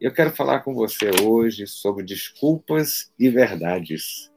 Eu 0.00 0.10
quero 0.10 0.30
falar 0.30 0.60
com 0.60 0.72
você 0.72 1.10
hoje 1.22 1.66
sobre 1.66 2.02
desculpas 2.02 3.12
e 3.18 3.28
verdades. 3.28 4.30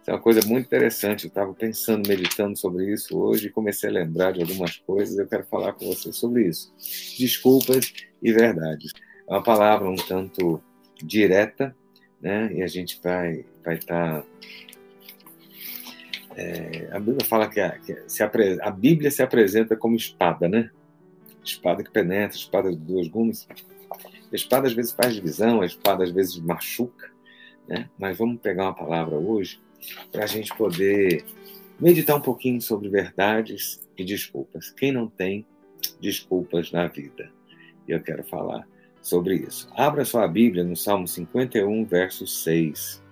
Isso 0.00 0.06
é 0.06 0.12
uma 0.12 0.20
coisa 0.20 0.40
muito 0.46 0.66
interessante. 0.66 1.24
Eu 1.24 1.28
estava 1.28 1.52
pensando, 1.52 2.08
meditando 2.08 2.56
sobre 2.56 2.92
isso 2.92 3.18
hoje 3.18 3.48
e 3.48 3.50
comecei 3.50 3.90
a 3.90 3.92
lembrar 3.92 4.32
de 4.32 4.40
algumas 4.40 4.76
coisas. 4.76 5.18
Eu 5.18 5.26
quero 5.26 5.44
falar 5.46 5.72
com 5.72 5.86
você 5.86 6.12
sobre 6.12 6.46
isso. 6.46 6.72
Desculpas 7.18 7.92
e 8.22 8.32
verdades. 8.32 8.92
É 9.28 9.32
uma 9.32 9.42
palavra 9.42 9.90
um 9.90 9.96
tanto 9.96 10.62
direta, 11.02 11.74
né? 12.22 12.52
E 12.52 12.62
a 12.62 12.68
gente 12.68 13.00
vai 13.02 13.44
vai 13.64 13.74
estar 13.74 14.22
tá, 14.22 14.26
é, 16.36 16.90
a 16.92 17.00
Bíblia 17.00 17.26
fala 17.26 17.48
que, 17.48 17.58
a, 17.58 17.76
que 17.76 18.04
se 18.06 18.22
apre, 18.22 18.56
a 18.62 18.70
Bíblia 18.70 19.10
se 19.10 19.20
apresenta 19.20 19.76
como 19.76 19.96
espada, 19.96 20.48
né? 20.48 20.70
Espada 21.44 21.82
que 21.82 21.90
penetra, 21.90 22.38
espada 22.38 22.70
de 22.70 22.76
duas 22.76 23.08
gumes. 23.08 23.48
A 24.32 24.36
espada 24.36 24.66
às 24.66 24.72
vezes 24.74 24.92
faz 24.92 25.14
divisão, 25.14 25.60
a 25.60 25.66
espada 25.66 26.04
às 26.04 26.10
vezes 26.10 26.38
machuca, 26.38 27.10
né? 27.66 27.88
Mas 27.98 28.16
vamos 28.16 28.40
pegar 28.40 28.64
uma 28.64 28.74
palavra 28.74 29.16
hoje 29.16 29.60
para 30.10 30.24
a 30.24 30.26
gente 30.26 30.54
poder 30.56 31.24
meditar 31.78 32.16
um 32.16 32.20
pouquinho 32.20 32.60
sobre 32.60 32.88
verdades 32.88 33.80
e 33.96 34.04
desculpas. 34.04 34.70
Quem 34.70 34.92
não 34.92 35.06
tem 35.06 35.46
desculpas 36.00 36.72
na 36.72 36.86
vida? 36.88 37.30
E 37.86 37.92
eu 37.92 38.02
quero 38.02 38.24
falar 38.24 38.66
sobre 39.00 39.36
isso. 39.36 39.68
Abra 39.74 40.04
sua 40.04 40.26
Bíblia 40.26 40.64
no 40.64 40.76
Salmo 40.76 41.06
51, 41.06 41.84
verso 41.84 42.26
6. 42.26 43.02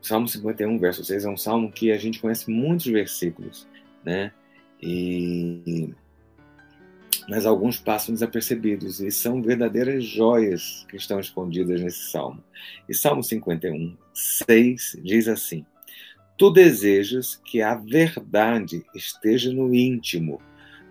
O 0.00 0.06
Salmo 0.06 0.28
51, 0.28 0.78
verso 0.78 1.04
6 1.04 1.24
é 1.24 1.28
um 1.28 1.36
salmo 1.36 1.72
que 1.72 1.90
a 1.90 1.98
gente 1.98 2.20
conhece 2.20 2.50
muitos 2.50 2.86
versículos, 2.86 3.66
né? 4.04 4.32
E 4.80 5.92
mas 7.28 7.44
alguns 7.44 7.78
passam 7.78 8.14
desapercebidos 8.14 9.00
e 9.00 9.10
são 9.10 9.42
verdadeiras 9.42 10.02
joias 10.04 10.86
que 10.88 10.96
estão 10.96 11.20
escondidas 11.20 11.82
nesse 11.82 12.10
salmo. 12.10 12.42
E 12.88 12.94
Salmo 12.94 13.22
51, 13.22 13.94
6 14.14 14.96
diz 15.02 15.28
assim: 15.28 15.66
Tu 16.38 16.50
desejas 16.50 17.36
que 17.44 17.60
a 17.60 17.74
verdade 17.74 18.84
esteja 18.94 19.52
no 19.52 19.74
íntimo, 19.74 20.40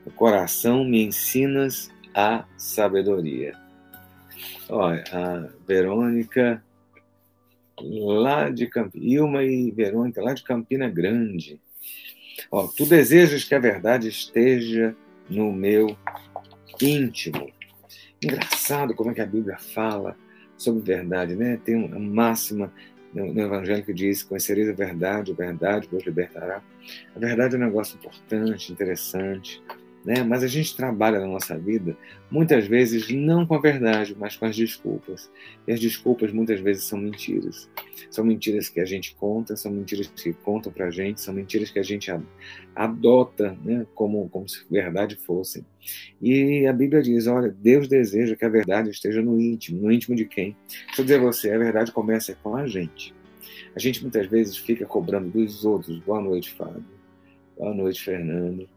no 0.06 0.12
coração 0.12 0.86
me 0.86 1.04
ensinas 1.04 1.90
a 2.14 2.46
sabedoria. 2.56 3.54
Olha, 4.70 5.04
a 5.12 5.50
Verônica, 5.68 6.64
lá 7.82 8.52
de 8.52 8.68
Campina, 8.68 9.04
Ilma 9.04 9.44
e 9.44 9.72
Verônica, 9.72 10.22
lá 10.22 10.36
de 10.36 10.44
Campina 10.44 10.88
Grande. 10.88 11.60
Ó, 12.52 12.68
tu 12.68 12.86
desejas 12.86 13.44
que 13.44 13.56
a 13.56 13.60
verdade 13.60 14.08
esteja 14.08 14.96
no 15.30 15.52
meu 15.52 15.98
íntimo. 16.82 17.52
Engraçado 18.22 18.96
como 18.96 19.12
é 19.12 19.14
que 19.14 19.22
a 19.22 19.26
Bíblia 19.26 19.58
fala 19.58 20.18
sobre 20.58 20.82
verdade, 20.82 21.36
né? 21.36 21.60
Tem 21.64 21.76
uma 21.76 22.00
máxima 22.00 22.74
no, 23.14 23.40
Evangelho 23.40 23.84
que 23.84 23.94
diz: 23.94 24.24
Conhecereis 24.24 24.70
a 24.70 24.74
verdade, 24.74 25.32
a 25.32 25.36
verdade 25.36 25.88
vos 25.92 26.04
libertará. 26.04 26.62
A 27.16 27.20
verdade 27.20 27.56
é 27.56 27.58
um 27.58 27.62
negócio 27.62 27.98
importante, 27.98 28.72
interessante 28.72 29.62
né? 30.08 30.24
Mas 30.24 30.42
a 30.42 30.48
gente 30.48 30.74
trabalha 30.74 31.20
na 31.20 31.28
nossa 31.28 31.60
vida 31.60 31.98
muitas 32.32 32.66
vezes 32.66 33.10
não 33.10 33.46
com 33.46 33.56
a 33.56 33.60
verdade, 33.60 34.16
mas 34.18 34.38
com 34.38 34.46
as 34.46 34.56
desculpas. 34.56 35.30
E 35.68 35.74
as 35.74 35.82
desculpas 35.82 36.32
muitas 36.32 36.62
vezes 36.62 36.86
são 36.86 36.98
mentiras. 36.98 37.70
São 38.10 38.24
mentiras 38.24 38.70
que 38.70 38.80
a 38.80 38.86
gente 38.86 39.14
conta, 39.16 39.58
são 39.58 39.70
mentiras 39.70 40.08
que 40.08 40.32
contam 40.32 40.72
para 40.72 40.86
a 40.86 40.90
gente, 40.90 41.20
são 41.20 41.34
mentiras 41.34 41.70
que 41.72 41.78
a 41.78 41.84
gente 41.84 42.10
adota 42.74 43.58
né? 43.66 43.86
como, 43.94 44.30
como 44.30 44.48
se 44.48 44.66
verdade 44.72 45.18
fossem. 45.18 45.66
E 46.22 46.66
a 46.66 46.72
Bíblia 46.72 47.02
diz: 47.02 47.28
olha, 47.28 47.54
Deus 47.60 47.90
deseja 47.90 48.38
que 48.38 48.46
a 48.46 48.50
verdade 48.50 48.90
esteja 48.90 49.22
no 49.22 49.38
íntimo. 49.38 49.82
No 49.82 49.92
íntimo 49.92 50.16
de 50.16 50.24
quem? 50.24 50.56
Deixa 50.86 51.02
eu 51.02 51.04
dizer 51.04 51.16
a 51.20 51.24
você: 51.24 51.52
a 51.52 51.58
verdade 51.58 51.92
começa 51.92 52.34
com 52.42 52.56
a 52.56 52.66
gente. 52.66 53.14
A 53.76 53.80
gente 53.80 54.02
muitas 54.02 54.26
vezes 54.28 54.56
fica 54.56 54.86
cobrando 54.86 55.30
dos 55.30 55.66
outros. 55.66 56.00
Boa 56.00 56.22
noite, 56.22 56.54
Fábio. 56.54 56.86
Boa 57.58 57.74
noite, 57.74 58.02
Fernando 58.02 58.70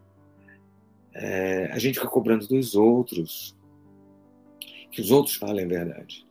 é, 1.13 1.69
a 1.71 1.79
gente 1.79 1.95
fica 1.95 2.07
cobrando 2.07 2.47
dos 2.47 2.75
outros 2.75 3.55
que 4.91 5.01
os 5.01 5.11
outros 5.11 5.35
falem 5.35 5.65
a 5.65 5.67
verdade. 5.67 6.27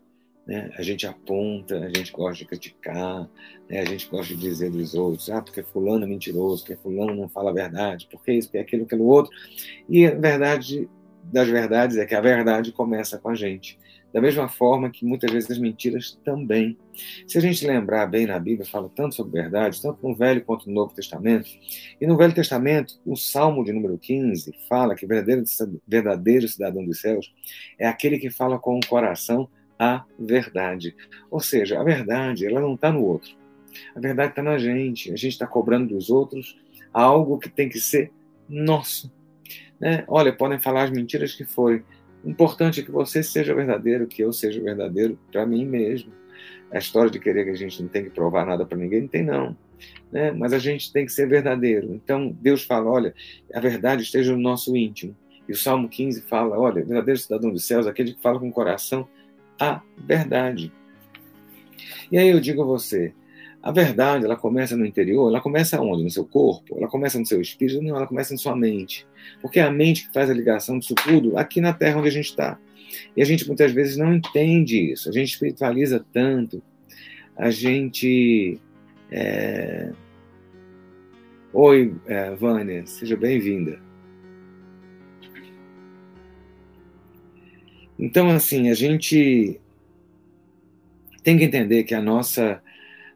Né? 0.47 0.71
A 0.77 0.83
gente 0.83 1.07
aponta, 1.07 1.79
a 1.79 1.89
gente 1.89 2.13
gosta 2.13 2.39
de 2.39 2.45
criticar, 2.45 3.29
né? 3.69 3.81
a 3.81 3.85
gente 3.85 4.09
gosta 4.09 4.35
de 4.35 4.41
dizer 4.41 4.71
dos 4.71 4.95
outros, 4.95 5.31
ah, 5.31 5.41
porque 5.41 5.63
fulano 5.63 6.05
é 6.05 6.09
mentiroso, 6.09 6.63
porque 6.65 6.81
fulano 6.81 7.15
não 7.15 7.29
fala 7.29 7.51
a 7.51 7.55
verdade, 7.55 8.09
porque 8.11 8.33
isso, 8.33 8.49
porque 8.49 8.59
aquilo, 8.59 8.85
aquilo 8.85 9.07
outro. 9.07 9.33
E 9.89 10.07
a 10.07 10.15
verdade 10.15 10.89
das 11.23 11.49
verdades 11.49 11.97
é 11.97 12.07
que 12.07 12.15
a 12.15 12.21
verdade 12.21 12.73
começa 12.73 13.19
com 13.19 13.29
a 13.31 13.35
gente. 13.35 13.79
Da 14.13 14.21
mesma 14.21 14.49
forma 14.49 14.91
que 14.91 15.05
muitas 15.05 15.31
vezes 15.31 15.51
as 15.51 15.59
mentiras 15.59 16.19
também. 16.25 16.77
Se 17.27 17.39
a 17.39 17.41
gente 17.41 17.67
lembrar 17.67 18.07
bem 18.07 18.27
na 18.27 18.39
Bíblia, 18.39 18.67
fala 18.67 18.91
tanto 18.95 19.15
sobre 19.15 19.41
verdade, 19.41 19.81
tanto 19.81 20.07
no 20.07 20.15
Velho 20.15 20.45
quanto 20.45 20.69
no 20.69 20.75
Novo 20.75 20.95
Testamento. 20.95 21.49
E 22.01 22.07
no 22.07 22.17
Velho 22.17 22.35
Testamento, 22.35 22.99
o 23.07 23.17
Salmo 23.17 23.65
de 23.65 23.73
número 23.73 23.97
15 23.97 24.53
fala 24.69 24.95
que 24.95 25.07
verdadeiro, 25.07 25.45
verdadeiro 25.87 26.49
cidadão 26.49 26.85
dos 26.85 27.01
céus 27.01 27.33
é 27.79 27.87
aquele 27.87 28.19
que 28.19 28.31
fala 28.31 28.59
com 28.59 28.77
o 28.77 28.87
coração 28.87 29.49
a 29.79 30.05
verdade. 30.19 30.95
Ou 31.31 31.41
seja, 31.41 31.81
a 31.81 31.85
verdade, 31.85 32.47
ela 32.47 32.61
não 32.61 32.75
está 32.75 32.93
no 32.93 33.03
outro. 33.03 33.31
A 33.95 34.01
verdade 34.01 34.33
está 34.33 34.43
na 34.43 34.59
gente. 34.59 35.13
A 35.13 35.17
gente 35.17 35.33
está 35.33 35.47
cobrando 35.47 35.95
dos 35.95 36.11
outros 36.11 36.59
algo 36.93 37.39
que 37.39 37.49
tem 37.49 37.69
que 37.69 37.81
ser 37.81 38.13
nosso. 38.49 39.11
Né? 39.81 40.05
Olha, 40.07 40.33
podem 40.33 40.61
falar 40.61 40.85
as 40.85 40.91
mentiras 40.91 41.35
que 41.35 41.45
forem, 41.45 41.83
importante 42.25 42.81
é 42.81 42.83
que 42.83 42.91
você 42.91 43.23
seja 43.23 43.55
verdadeiro, 43.55 44.07
que 44.07 44.23
eu 44.23 44.33
seja 44.33 44.61
verdadeiro 44.61 45.19
para 45.31 45.47
mim 45.47 45.65
mesmo. 45.65 46.13
A 46.71 46.79
história 46.79 47.11
de 47.11 47.19
querer 47.19 47.45
que 47.45 47.51
a 47.51 47.57
gente 47.57 47.83
não 47.83 47.89
tem 47.89 48.05
que 48.05 48.11
provar 48.11 48.47
nada 48.47 48.65
para 48.65 48.79
ninguém, 48.79 49.03
não 49.03 49.09
tem 49.09 49.25
não. 49.25 49.57
Né? 50.13 50.31
Mas 50.31 50.53
a 50.53 50.59
gente 50.59 50.93
tem 50.93 51.05
que 51.05 51.13
ser 51.13 51.29
verdadeiro. 51.29 51.93
Então, 51.95 52.37
Deus 52.41 52.65
fala, 52.65 52.91
olha, 52.91 53.15
a 53.53 53.61
verdade 53.61 54.03
esteja 54.03 54.33
no 54.33 54.41
nosso 54.41 54.77
íntimo. 54.77 55.17
E 55.49 55.53
o 55.53 55.57
Salmo 55.57 55.89
15 55.89 56.23
fala, 56.23 56.59
olha, 56.59 56.85
verdadeiro 56.85 57.19
cidadão 57.19 57.51
dos 57.51 57.65
céus, 57.65 57.87
aquele 57.87 58.15
que 58.15 58.23
fala 58.23 58.39
com 58.39 58.49
o 58.49 58.53
coração 58.53 59.09
a 59.59 59.83
verdade. 59.99 60.73
E 62.11 62.19
aí 62.19 62.29
eu 62.29 62.41
digo 62.41 62.63
a 62.63 62.67
você, 62.67 63.13
a 63.63 63.71
verdade, 63.71 64.25
ela 64.25 64.37
começa 64.37 64.75
no 64.75 64.87
interior, 64.87 65.29
ela 65.29 65.41
começa 65.41 65.81
onde? 65.81 66.03
No 66.03 66.11
seu 66.11 66.25
corpo? 66.25 66.79
Ela 66.79 66.89
começa 66.89 67.19
no 67.19 67.27
seu 67.27 67.41
espírito? 67.41 67.83
Não, 67.83 67.97
ela 67.97 68.07
começa 68.07 68.33
na 68.33 68.39
sua 68.39 68.57
mente. 68.57 69.07
Porque 69.43 69.61
é 69.61 69.63
a 69.63 69.71
mente 69.71 70.07
que 70.07 70.15
faz 70.15 70.31
a 70.31 70.35
ligação 70.35 70.79
disso 70.79 70.95
tudo 70.95 71.37
aqui 71.37 71.61
na 71.61 71.73
Terra 71.73 71.99
onde 71.99 72.09
a 72.09 72.13
gente 72.13 72.31
está. 72.31 72.59
E 73.15 73.21
a 73.21 73.25
gente 73.25 73.47
muitas 73.47 73.71
vezes 73.73 73.99
não 73.99 74.15
entende 74.15 74.93
isso. 74.93 75.11
A 75.11 75.13
gente 75.13 75.33
espiritualiza 75.33 76.05
tanto. 76.11 76.63
A 77.37 77.51
gente. 77.51 78.59
É... 79.11 79.93
Oi, 81.53 81.95
é, 82.07 82.31
Vânia, 82.35 82.87
seja 82.87 83.17
bem-vinda. 83.17 83.79
Então, 87.99 88.31
assim, 88.31 88.71
a 88.71 88.75
gente 88.75 89.61
tem 91.23 91.37
que 91.37 91.45
entender 91.45 91.85
que 91.85 91.95
a 91.95 92.01
nossa 92.01 92.63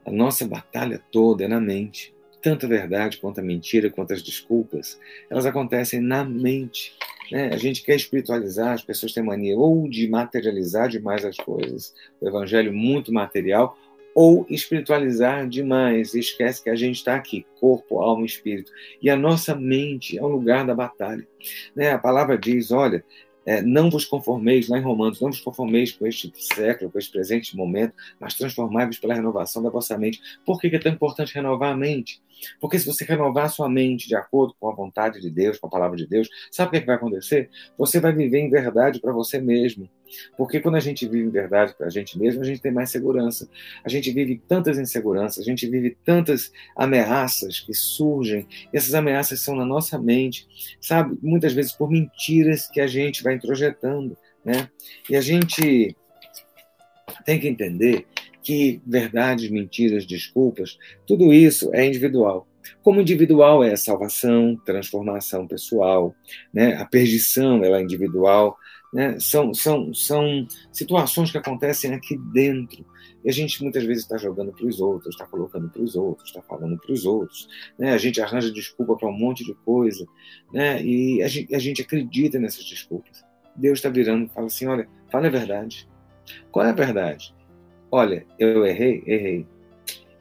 a 0.04 0.10
nossa 0.10 0.47
batalha 0.47 1.00
toda 1.10 1.44
é 1.44 1.48
na 1.48 1.60
mente. 1.60 2.15
Tanto 2.42 2.66
a 2.66 2.69
verdade 2.69 3.16
quanto 3.19 3.41
a 3.41 3.42
mentira, 3.42 3.91
quanto 3.91 4.12
as 4.12 4.22
desculpas, 4.22 5.00
elas 5.31 5.47
acontecem 5.47 6.00
na 6.00 6.25
mente. 6.25 6.92
Né? 7.32 7.48
A 7.53 7.56
gente 7.56 7.82
quer 7.82 7.97
espiritualizar, 7.97 8.72
as 8.72 8.82
pessoas 8.82 9.12
têm 9.12 9.22
mania 9.22 9.56
ou 9.56 9.88
de 9.88 10.06
materializar 10.09 10.88
demais 10.88 11.25
as 11.25 11.37
coisas, 11.37 11.94
o 12.20 12.28
evangelho 12.28 12.72
muito 12.72 13.12
material, 13.12 13.78
ou 14.15 14.47
espiritualizar 14.48 15.48
demais, 15.48 16.15
e 16.15 16.21
esquece 16.21 16.62
que 16.62 16.71
a 16.71 16.76
gente 16.76 16.97
está 16.97 17.16
aqui, 17.16 17.44
corpo, 17.59 17.98
alma 17.98 18.22
e 18.22 18.26
espírito. 18.26 18.71
E 19.03 19.10
a 19.10 19.16
nossa 19.16 19.56
mente 19.56 20.16
é 20.16 20.22
o 20.22 20.28
lugar 20.28 20.65
da 20.65 20.75
batalha. 20.75 21.26
Né? 21.75 21.91
A 21.91 21.98
palavra 21.98 22.38
diz: 22.38 22.71
olha, 22.71 23.04
é, 23.47 23.63
não 23.63 23.91
vos 23.91 24.04
conformeis, 24.04 24.68
lá 24.68 24.78
em 24.78 24.83
Romanos, 24.83 25.21
não 25.21 25.30
vos 25.30 25.41
conformeis 25.41 25.92
com 25.92 26.07
este 26.07 26.33
século, 26.34 26.91
com 26.91 26.98
este 26.98 27.13
presente 27.13 27.57
momento, 27.57 27.95
mas 28.18 28.34
transformai-vos 28.34 28.98
pela 28.98 29.15
renovação 29.15 29.63
da 29.63 29.71
vossa 29.71 29.97
mente. 29.98 30.21
Por 30.45 30.60
que 30.60 30.68
é 30.68 30.78
tão 30.78 30.92
importante 30.92 31.34
renovar 31.34 31.72
a 31.72 31.77
mente? 31.77 32.21
Porque 32.60 32.78
se 32.78 32.86
você 32.86 33.04
renovar 33.04 33.51
sua 33.51 33.69
mente 33.69 34.09
de 34.09 34.15
acordo 34.15 34.54
com 34.59 34.69
a 34.69 34.75
vontade 34.75 35.21
de 35.21 35.31
Deus, 35.31 35.59
com 35.59 35.66
a 35.66 35.71
palavra 35.71 35.97
de 35.97 36.07
Deus, 36.07 36.28
sabe 36.51 36.69
o 36.69 36.71
que, 36.72 36.77
é 36.78 36.81
que 36.81 36.86
vai 36.86 36.97
acontecer? 36.97 37.51
Você 37.78 38.01
vai 38.01 38.13
viver 38.13 38.41
em 38.41 38.51
verdade 38.51 39.01
para 39.01 39.13
você 39.13 39.41
mesmo. 39.41 39.89
Porque 40.36 40.60
quando 40.60 40.77
a 40.77 40.81
gente 40.81 41.07
vive 41.07 41.27
em 41.27 41.31
verdade 41.31 41.75
para 41.77 41.86
a 41.86 41.91
gente 41.91 42.19
mesmo, 42.19 42.42
a 42.42 42.45
gente 42.45 42.60
tem 42.60 42.72
mais 42.72 42.91
segurança. 42.91 43.48
A 43.84 43.89
gente 43.89 44.10
vive 44.13 44.41
tantas 44.47 44.78
inseguranças, 44.78 45.39
a 45.41 45.45
gente 45.45 45.66
vive 45.66 45.97
tantas 46.04 46.53
ameaças 46.77 47.60
que 47.60 47.75
surgem, 47.75 48.47
e 48.72 48.77
essas 48.77 48.95
ameaças 48.95 49.41
são 49.41 49.57
na 49.57 49.65
nossa 49.65 49.98
mente, 49.98 50.47
sabe? 50.80 51.16
Muitas 51.22 51.53
vezes 51.53 51.72
por 51.72 51.91
mentiras 51.91 52.69
que 52.69 52.80
a 52.80 52.87
gente 52.87 53.22
vai 53.22 53.34
introjetando, 53.34 54.16
né? 54.45 54.69
E 55.09 55.16
a 55.16 55.21
gente 55.21 55.97
tem 57.25 57.41
que 57.41 57.48
entender 57.48 58.07
que 58.44 58.80
verdades, 58.86 59.50
mentiras, 59.50 60.06
desculpas, 60.06 60.78
tudo 61.06 61.32
isso 61.32 61.70
é 61.74 61.86
individual. 61.86 62.46
Como 62.82 63.00
individual 63.00 63.64
é 63.64 63.72
a 63.72 63.76
salvação, 63.76 64.56
transformação 64.64 65.46
pessoal, 65.46 66.14
né? 66.52 66.74
A 66.74 66.84
perdição 66.84 67.64
ela 67.64 67.78
é 67.78 67.82
individual, 67.82 68.56
Né? 68.92 69.18
São, 69.18 69.52
são, 69.52 69.92
são 69.92 70.46
situações 70.70 71.32
que 71.32 71.38
acontecem 71.38 71.92
aqui 71.94 72.16
dentro. 72.32 72.86
E 73.24 73.28
a 73.28 73.32
gente 73.32 73.60
muitas 73.60 73.82
vezes 73.82 74.04
está 74.04 74.16
jogando 74.16 74.52
para 74.52 74.66
os 74.66 74.80
outros, 74.80 75.14
está 75.14 75.26
colocando 75.26 75.68
para 75.68 75.82
os 75.82 75.96
outros, 75.96 76.28
está 76.28 76.41
falando 76.42 76.78
para 76.78 76.92
os 76.92 77.04
outros. 77.04 77.48
Né? 77.76 77.92
A 77.92 77.98
gente 77.98 78.20
arranja 78.20 78.52
desculpa 78.52 78.94
para 78.94 79.08
um 79.08 79.18
monte 79.18 79.44
de 79.44 79.54
coisa. 79.64 80.06
Né? 80.52 80.80
E 80.84 81.22
a 81.22 81.28
gente, 81.28 81.54
a 81.54 81.58
gente 81.58 81.82
acredita 81.82 82.38
nessas 82.38 82.64
desculpas. 82.64 83.24
Deus 83.56 83.78
está 83.78 83.88
virando 83.88 84.26
e 84.26 84.28
fala 84.28 84.46
assim: 84.46 84.66
olha, 84.66 84.86
fala 85.10 85.26
a 85.26 85.30
verdade. 85.30 85.88
Qual 86.52 86.64
é 86.64 86.70
a 86.70 86.72
verdade? 86.72 87.34
Olha, 87.96 88.26
eu 88.41 88.66
errei, 88.66 89.04
errei. 89.06 89.46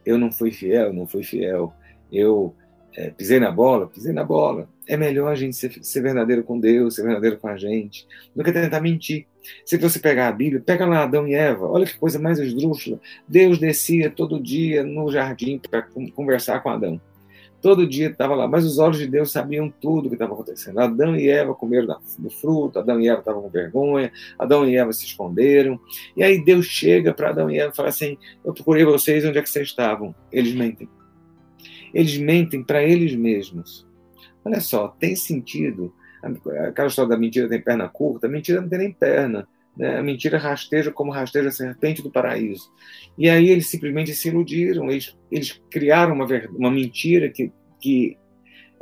Eu 0.06 0.16
não 0.20 0.32
fui 0.32 0.52
fiel, 0.52 0.94
não 0.94 1.08
fui 1.08 1.24
fiel. 1.24 1.74
Eu 2.12 2.54
é, 2.96 3.10
pisei 3.10 3.40
na 3.40 3.50
bola, 3.50 3.88
pisei 3.88 4.14
na 4.14 4.24
bola. 4.24 4.70
É 4.88 4.96
melhor 4.96 5.32
a 5.32 5.36
gente 5.36 5.56
ser, 5.56 5.84
ser, 5.84 6.02
verdadeiro 6.04 6.44
com 6.44 6.60
Deus, 6.60 6.94
ser 6.94 7.02
verdadeiro 7.02 7.40
com 7.40 7.48
a 7.48 7.58
gente, 7.58 8.06
do 8.36 8.44
que 8.44 8.52
tentar 8.52 8.80
mentir. 8.80 9.26
Se 9.66 9.76
você 9.80 9.98
pegar 9.98 10.28
a 10.28 10.32
Bíblia, 10.32 10.62
pega 10.64 10.86
lá 10.86 11.02
Adão 11.02 11.28
e 11.28 11.34
Eva, 11.34 11.66
olha 11.66 11.88
que 11.88 11.98
coisa 11.98 12.20
mais 12.20 12.38
esdrúxula. 12.38 13.00
Deus 13.28 13.58
descia 13.58 14.12
todo 14.12 14.40
dia 14.40 14.84
no 14.84 15.12
jardim 15.12 15.58
para 15.58 15.82
conversar 16.14 16.62
com 16.62 16.70
Adão. 16.70 17.02
Todo 17.64 17.88
dia 17.88 18.10
estava 18.10 18.36
lá, 18.36 18.46
mas 18.46 18.66
os 18.66 18.78
olhos 18.78 18.98
de 18.98 19.08
Deus 19.08 19.32
sabiam 19.32 19.74
tudo 19.80 20.08
o 20.08 20.10
que 20.10 20.16
estava 20.16 20.34
acontecendo. 20.34 20.80
Adão 20.82 21.16
e 21.16 21.30
Eva 21.30 21.56
comeram 21.56 21.98
do 22.20 22.30
fruto, 22.30 22.78
Adão 22.78 23.00
e 23.00 23.08
Eva 23.08 23.20
estavam 23.20 23.42
com 23.42 23.50
vergonha, 23.50 24.12
Adão 24.38 24.68
e 24.68 24.76
Eva 24.76 24.92
se 24.92 25.06
esconderam. 25.06 25.80
E 26.14 26.22
aí 26.22 26.44
Deus 26.44 26.66
chega 26.66 27.14
para 27.14 27.30
Adão 27.30 27.50
e 27.50 27.58
Eva 27.58 27.72
e 27.72 27.76
fala 27.76 27.88
assim: 27.88 28.18
Eu 28.44 28.54
procurei 28.54 28.84
vocês, 28.84 29.24
onde 29.24 29.38
é 29.38 29.42
que 29.42 29.50
vocês 29.50 29.70
estavam? 29.70 30.14
Eles 30.30 30.54
mentem. 30.54 30.90
Eles 31.94 32.18
mentem 32.18 32.62
para 32.62 32.84
eles 32.84 33.16
mesmos. 33.16 33.88
Olha 34.44 34.60
só, 34.60 34.90
tem 34.90 35.16
sentido. 35.16 35.94
Aquela 36.68 36.90
história 36.90 37.12
da 37.12 37.18
mentira 37.18 37.48
tem 37.48 37.62
perna 37.62 37.88
curta, 37.88 38.28
mentira 38.28 38.60
não 38.60 38.68
tem 38.68 38.80
nem 38.80 38.92
perna. 38.92 39.48
Né? 39.78 39.98
A 39.98 40.04
mentira 40.04 40.38
rasteja 40.38 40.92
como 40.92 41.12
rasteja 41.12 41.50
a 41.50 41.52
serpente 41.52 42.02
do 42.02 42.12
paraíso. 42.12 42.72
E 43.18 43.30
aí 43.30 43.50
eles 43.50 43.68
simplesmente 43.68 44.14
se 44.14 44.28
iludiram, 44.28 44.90
eles, 44.90 45.18
eles 45.32 45.62
criaram 45.70 46.16
uma, 46.16 46.28
uma 46.56 46.72
mentira 46.72 47.30
que, 47.30 47.52
que 47.80 48.18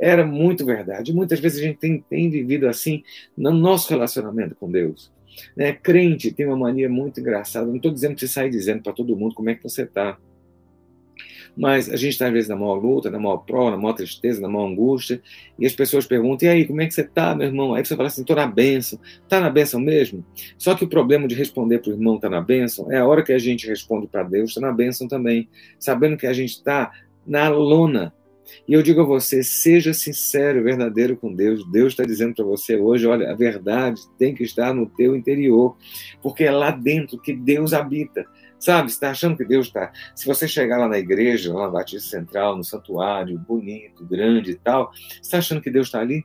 era 0.00 0.26
muito 0.26 0.66
verdade. 0.66 1.12
Muitas 1.12 1.40
vezes 1.40 1.60
a 1.60 1.62
gente 1.62 1.78
tem, 1.78 2.00
tem 2.00 2.28
vivido 2.28 2.68
assim 2.68 3.02
no 3.36 3.52
nosso 3.52 3.88
relacionamento 3.88 4.54
com 4.56 4.70
Deus. 4.70 5.12
Né? 5.56 5.72
Crente 5.72 6.32
tem 6.32 6.46
uma 6.46 6.56
mania 6.56 6.88
muito 6.88 7.20
engraçada. 7.20 7.66
Não 7.66 7.76
estou 7.76 7.92
dizendo 7.92 8.14
que 8.14 8.20
você 8.20 8.28
sai 8.28 8.50
dizendo 8.50 8.82
para 8.82 8.92
todo 8.92 9.16
mundo 9.16 9.34
como 9.34 9.50
é 9.50 9.54
que 9.54 9.62
você 9.62 9.82
está. 9.82 10.18
Mas 11.56 11.90
a 11.90 11.96
gente 11.96 12.12
está, 12.12 12.26
às 12.26 12.32
vezes, 12.32 12.48
na 12.48 12.56
maior 12.56 12.74
luta, 12.74 13.10
na 13.10 13.18
maior 13.18 13.38
prova, 13.38 13.72
na 13.72 13.76
maior 13.76 13.92
tristeza, 13.92 14.40
na 14.40 14.48
maior 14.48 14.68
angústia, 14.68 15.20
e 15.58 15.66
as 15.66 15.74
pessoas 15.74 16.06
perguntam: 16.06 16.48
e 16.48 16.50
aí, 16.50 16.64
como 16.66 16.80
é 16.80 16.86
que 16.86 16.94
você 16.94 17.02
está, 17.02 17.34
meu 17.34 17.46
irmão? 17.46 17.74
Aí 17.74 17.84
você 17.84 17.94
fala 17.94 18.08
assim: 18.08 18.22
estou 18.22 18.36
na 18.36 18.46
bênção. 18.46 18.98
Está 19.22 19.38
na 19.38 19.50
bênção 19.50 19.78
mesmo? 19.78 20.24
Só 20.56 20.74
que 20.74 20.84
o 20.84 20.88
problema 20.88 21.28
de 21.28 21.34
responder 21.34 21.78
para 21.80 21.90
o 21.90 21.94
irmão 21.94 22.16
está 22.16 22.30
na 22.30 22.40
bênção 22.40 22.90
é 22.90 22.98
a 22.98 23.06
hora 23.06 23.22
que 23.22 23.32
a 23.32 23.38
gente 23.38 23.66
responde 23.66 24.06
para 24.06 24.22
Deus, 24.22 24.50
está 24.50 24.60
na 24.60 24.72
bênção 24.72 25.06
também, 25.06 25.48
sabendo 25.78 26.16
que 26.16 26.26
a 26.26 26.32
gente 26.32 26.50
está 26.50 26.90
na 27.26 27.48
lona. 27.48 28.14
E 28.66 28.72
eu 28.72 28.82
digo 28.82 29.00
a 29.00 29.04
você, 29.04 29.42
seja 29.42 29.92
sincero, 29.92 30.62
verdadeiro 30.62 31.16
com 31.16 31.32
Deus. 31.32 31.64
Deus 31.70 31.92
está 31.92 32.04
dizendo 32.04 32.34
para 32.34 32.44
você 32.44 32.76
hoje, 32.76 33.06
olha, 33.06 33.30
a 33.30 33.34
verdade 33.34 34.00
tem 34.18 34.34
que 34.34 34.42
estar 34.42 34.74
no 34.74 34.86
teu 34.86 35.16
interior, 35.16 35.76
porque 36.22 36.44
é 36.44 36.50
lá 36.50 36.70
dentro 36.70 37.18
que 37.18 37.32
Deus 37.32 37.72
habita. 37.72 38.26
Sabe, 38.62 38.90
você 38.90 38.94
está 38.94 39.10
achando 39.10 39.36
que 39.36 39.44
Deus 39.44 39.66
está. 39.66 39.92
Se 40.14 40.24
você 40.24 40.46
chegar 40.46 40.78
lá 40.78 40.86
na 40.86 40.96
igreja, 40.96 41.52
lá 41.52 41.62
na 41.62 41.70
Batista 41.72 42.08
Central, 42.08 42.56
no 42.56 42.62
santuário, 42.62 43.36
bonito, 43.36 44.06
grande 44.06 44.52
e 44.52 44.54
tal, 44.54 44.92
você 44.94 45.18
está 45.20 45.38
achando 45.38 45.60
que 45.60 45.68
Deus 45.68 45.88
está 45.88 45.98
ali? 45.98 46.24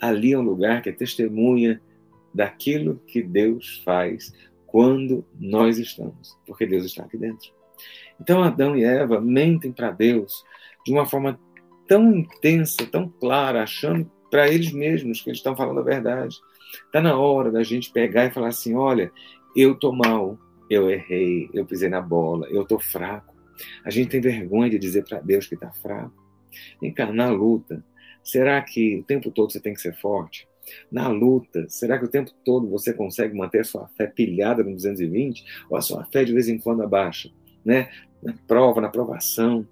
Ali 0.00 0.32
é 0.32 0.38
um 0.38 0.42
lugar 0.42 0.82
que 0.82 0.88
é 0.88 0.92
testemunha 0.92 1.80
daquilo 2.34 3.00
que 3.06 3.22
Deus 3.22 3.80
faz 3.84 4.34
quando 4.66 5.24
nós 5.38 5.78
estamos, 5.78 6.36
porque 6.44 6.66
Deus 6.66 6.84
está 6.84 7.04
aqui 7.04 7.16
dentro. 7.16 7.52
Então 8.20 8.42
Adão 8.42 8.76
e 8.76 8.82
Eva 8.82 9.20
mentem 9.20 9.70
para 9.70 9.92
Deus 9.92 10.42
de 10.84 10.90
uma 10.92 11.06
forma 11.06 11.38
tão 11.86 12.12
intensa, 12.12 12.84
tão 12.86 13.08
clara, 13.08 13.62
achando 13.62 14.10
para 14.28 14.48
eles 14.48 14.72
mesmos 14.72 15.20
que 15.20 15.30
eles 15.30 15.38
estão 15.38 15.54
falando 15.54 15.78
a 15.78 15.84
verdade. 15.84 16.36
Está 16.86 17.00
na 17.00 17.16
hora 17.16 17.50
da 17.50 17.62
gente 17.62 17.92
pegar 17.92 18.26
e 18.26 18.30
falar 18.30 18.48
assim: 18.48 18.74
olha, 18.74 19.10
eu 19.60 19.74
tô 19.74 19.92
mal, 19.92 20.38
eu 20.70 20.88
errei, 20.88 21.50
eu 21.52 21.66
pisei 21.66 21.88
na 21.88 22.00
bola, 22.00 22.46
eu 22.48 22.64
tô 22.64 22.78
fraco. 22.78 23.34
A 23.84 23.90
gente 23.90 24.10
tem 24.10 24.20
vergonha 24.20 24.70
de 24.70 24.78
dizer 24.78 25.04
para 25.04 25.20
Deus 25.20 25.46
que 25.46 25.54
está 25.54 25.70
fraco. 25.72 26.14
Vem 26.80 26.92
cá, 26.92 27.12
na 27.12 27.28
luta, 27.28 27.84
será 28.22 28.62
que 28.62 28.98
o 28.98 29.02
tempo 29.02 29.30
todo 29.30 29.52
você 29.52 29.60
tem 29.60 29.74
que 29.74 29.80
ser 29.80 29.96
forte? 29.96 30.46
Na 30.92 31.08
luta, 31.08 31.66
será 31.68 31.98
que 31.98 32.04
o 32.04 32.08
tempo 32.08 32.30
todo 32.44 32.68
você 32.68 32.92
consegue 32.92 33.36
manter 33.36 33.60
a 33.60 33.64
sua 33.64 33.88
fé 33.96 34.06
pilhada 34.06 34.62
no 34.62 34.72
220? 34.72 35.44
Ou 35.70 35.76
a 35.76 35.80
sua 35.80 36.04
fé 36.04 36.24
de 36.24 36.32
vez 36.32 36.48
em 36.48 36.58
quando 36.58 36.82
abaixa? 36.82 37.30
Né? 37.64 37.90
Na 38.22 38.34
prova, 38.46 38.80
na 38.80 38.88
provação. 38.88 39.66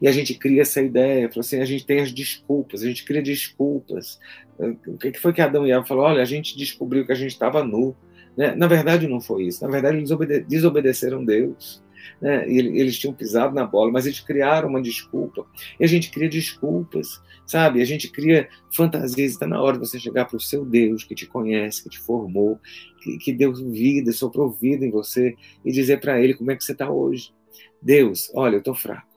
E 0.00 0.06
a 0.06 0.12
gente 0.12 0.34
cria 0.34 0.62
essa 0.62 0.80
ideia, 0.80 1.30
assim, 1.36 1.60
a 1.60 1.64
gente 1.64 1.84
tem 1.86 2.00
as 2.00 2.12
desculpas, 2.12 2.82
a 2.82 2.86
gente 2.86 3.04
cria 3.04 3.22
desculpas. 3.22 4.20
O 4.58 4.96
que 4.98 5.14
foi 5.14 5.32
que 5.32 5.40
Adão 5.40 5.66
e 5.66 5.72
Eva 5.72 5.84
falaram? 5.84 6.10
Olha, 6.10 6.22
a 6.22 6.26
gente 6.26 6.56
descobriu 6.56 7.04
que 7.06 7.12
a 7.12 7.16
gente 7.16 7.32
estava 7.32 7.64
nu, 7.64 7.96
né? 8.36 8.54
Na 8.54 8.66
verdade, 8.66 9.08
não 9.08 9.20
foi 9.20 9.44
isso. 9.44 9.64
Na 9.64 9.70
verdade, 9.70 9.96
eles 9.96 10.10
obede 10.10 10.40
desobedeceram 10.40 11.24
Deus. 11.24 11.82
Né? 12.20 12.48
Eles 12.48 12.98
tinham 12.98 13.14
pisado 13.14 13.54
na 13.54 13.64
bola, 13.64 13.90
mas 13.90 14.06
eles 14.06 14.20
criaram 14.20 14.68
uma 14.68 14.80
desculpa. 14.80 15.46
E 15.78 15.84
a 15.84 15.86
gente 15.86 16.10
cria 16.10 16.28
desculpas, 16.28 17.20
sabe? 17.46 17.80
A 17.80 17.84
gente 17.84 18.10
cria 18.10 18.48
fantasias. 18.70 19.32
Está 19.32 19.46
na 19.46 19.60
hora 19.60 19.78
de 19.78 19.86
você 19.86 19.98
chegar 19.98 20.26
para 20.26 20.36
o 20.36 20.40
seu 20.40 20.64
Deus, 20.64 21.04
que 21.04 21.14
te 21.14 21.26
conhece, 21.26 21.82
que 21.82 21.90
te 21.90 21.98
formou, 21.98 22.58
que, 23.02 23.18
que 23.18 23.32
deu 23.32 23.52
vida, 23.54 24.12
soprou 24.12 24.50
vida 24.50 24.84
em 24.84 24.90
você, 24.90 25.34
e 25.64 25.72
dizer 25.72 26.00
para 26.00 26.20
Ele 26.20 26.34
como 26.34 26.50
é 26.50 26.56
que 26.56 26.64
você 26.64 26.72
está 26.72 26.90
hoje. 26.90 27.32
Deus, 27.80 28.30
olha, 28.34 28.56
eu 28.56 28.58
estou 28.58 28.74
fraco. 28.74 29.15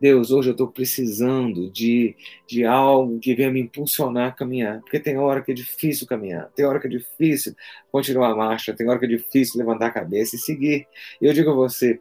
Deus, 0.00 0.30
hoje 0.30 0.48
eu 0.48 0.52
estou 0.52 0.68
precisando 0.68 1.70
de, 1.70 2.16
de 2.48 2.64
algo 2.64 3.18
que 3.18 3.34
venha 3.34 3.50
me 3.50 3.60
impulsionar 3.60 4.28
a 4.28 4.32
caminhar. 4.32 4.80
Porque 4.80 4.98
tem 4.98 5.18
hora 5.18 5.42
que 5.42 5.52
é 5.52 5.54
difícil 5.54 6.06
caminhar, 6.06 6.50
tem 6.56 6.64
hora 6.64 6.80
que 6.80 6.86
é 6.86 6.90
difícil 6.90 7.54
continuar 7.92 8.30
a 8.30 8.36
marcha, 8.36 8.74
tem 8.74 8.88
hora 8.88 8.98
que 8.98 9.04
é 9.04 9.08
difícil 9.08 9.58
levantar 9.58 9.88
a 9.88 9.90
cabeça 9.90 10.36
e 10.36 10.38
seguir. 10.38 10.86
E 11.20 11.26
eu 11.26 11.34
digo 11.34 11.50
a 11.50 11.54
você, 11.54 12.00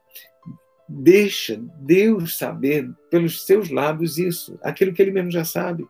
deixa 0.88 1.62
Deus 1.82 2.38
saber 2.38 2.90
pelos 3.12 3.46
seus 3.46 3.70
lábios 3.70 4.18
isso, 4.18 4.58
aquilo 4.64 4.94
que 4.94 5.02
ele 5.02 5.12
mesmo 5.12 5.30
já 5.30 5.44
sabe. 5.44 5.86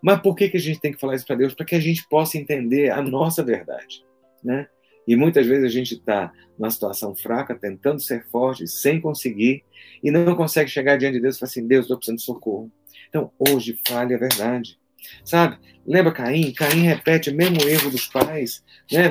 Mas 0.00 0.20
por 0.20 0.36
que, 0.36 0.48
que 0.48 0.56
a 0.56 0.60
gente 0.60 0.80
tem 0.80 0.92
que 0.92 1.00
falar 1.00 1.16
isso 1.16 1.26
para 1.26 1.34
Deus? 1.34 1.54
Para 1.54 1.66
que 1.66 1.74
a 1.74 1.80
gente 1.80 2.06
possa 2.08 2.38
entender 2.38 2.90
a 2.90 3.02
nossa 3.02 3.42
verdade, 3.42 4.04
né? 4.44 4.68
E 5.08 5.16
muitas 5.16 5.46
vezes 5.46 5.64
a 5.64 5.68
gente 5.68 5.94
está 5.94 6.30
numa 6.58 6.70
situação 6.70 7.16
fraca, 7.16 7.54
tentando 7.54 7.98
ser 7.98 8.26
forte, 8.26 8.68
sem 8.68 9.00
conseguir, 9.00 9.64
e 10.04 10.10
não 10.10 10.36
consegue 10.36 10.68
chegar 10.68 10.98
diante 10.98 11.14
de 11.14 11.22
Deus 11.22 11.36
e 11.36 11.38
falar 11.38 11.48
assim: 11.48 11.66
Deus, 11.66 11.84
estou 11.84 11.96
precisando 11.96 12.18
de 12.18 12.24
socorro. 12.24 12.70
Então, 13.08 13.32
hoje, 13.38 13.78
fale 13.88 14.14
a 14.14 14.18
verdade. 14.18 14.78
Sabe? 15.24 15.56
Lembra 15.86 16.12
Caim? 16.12 16.52
Caim 16.52 16.82
repete 16.82 17.30
o 17.30 17.34
mesmo 17.34 17.66
erro 17.66 17.90
dos 17.90 18.06
pais, 18.06 18.62
né? 18.92 19.08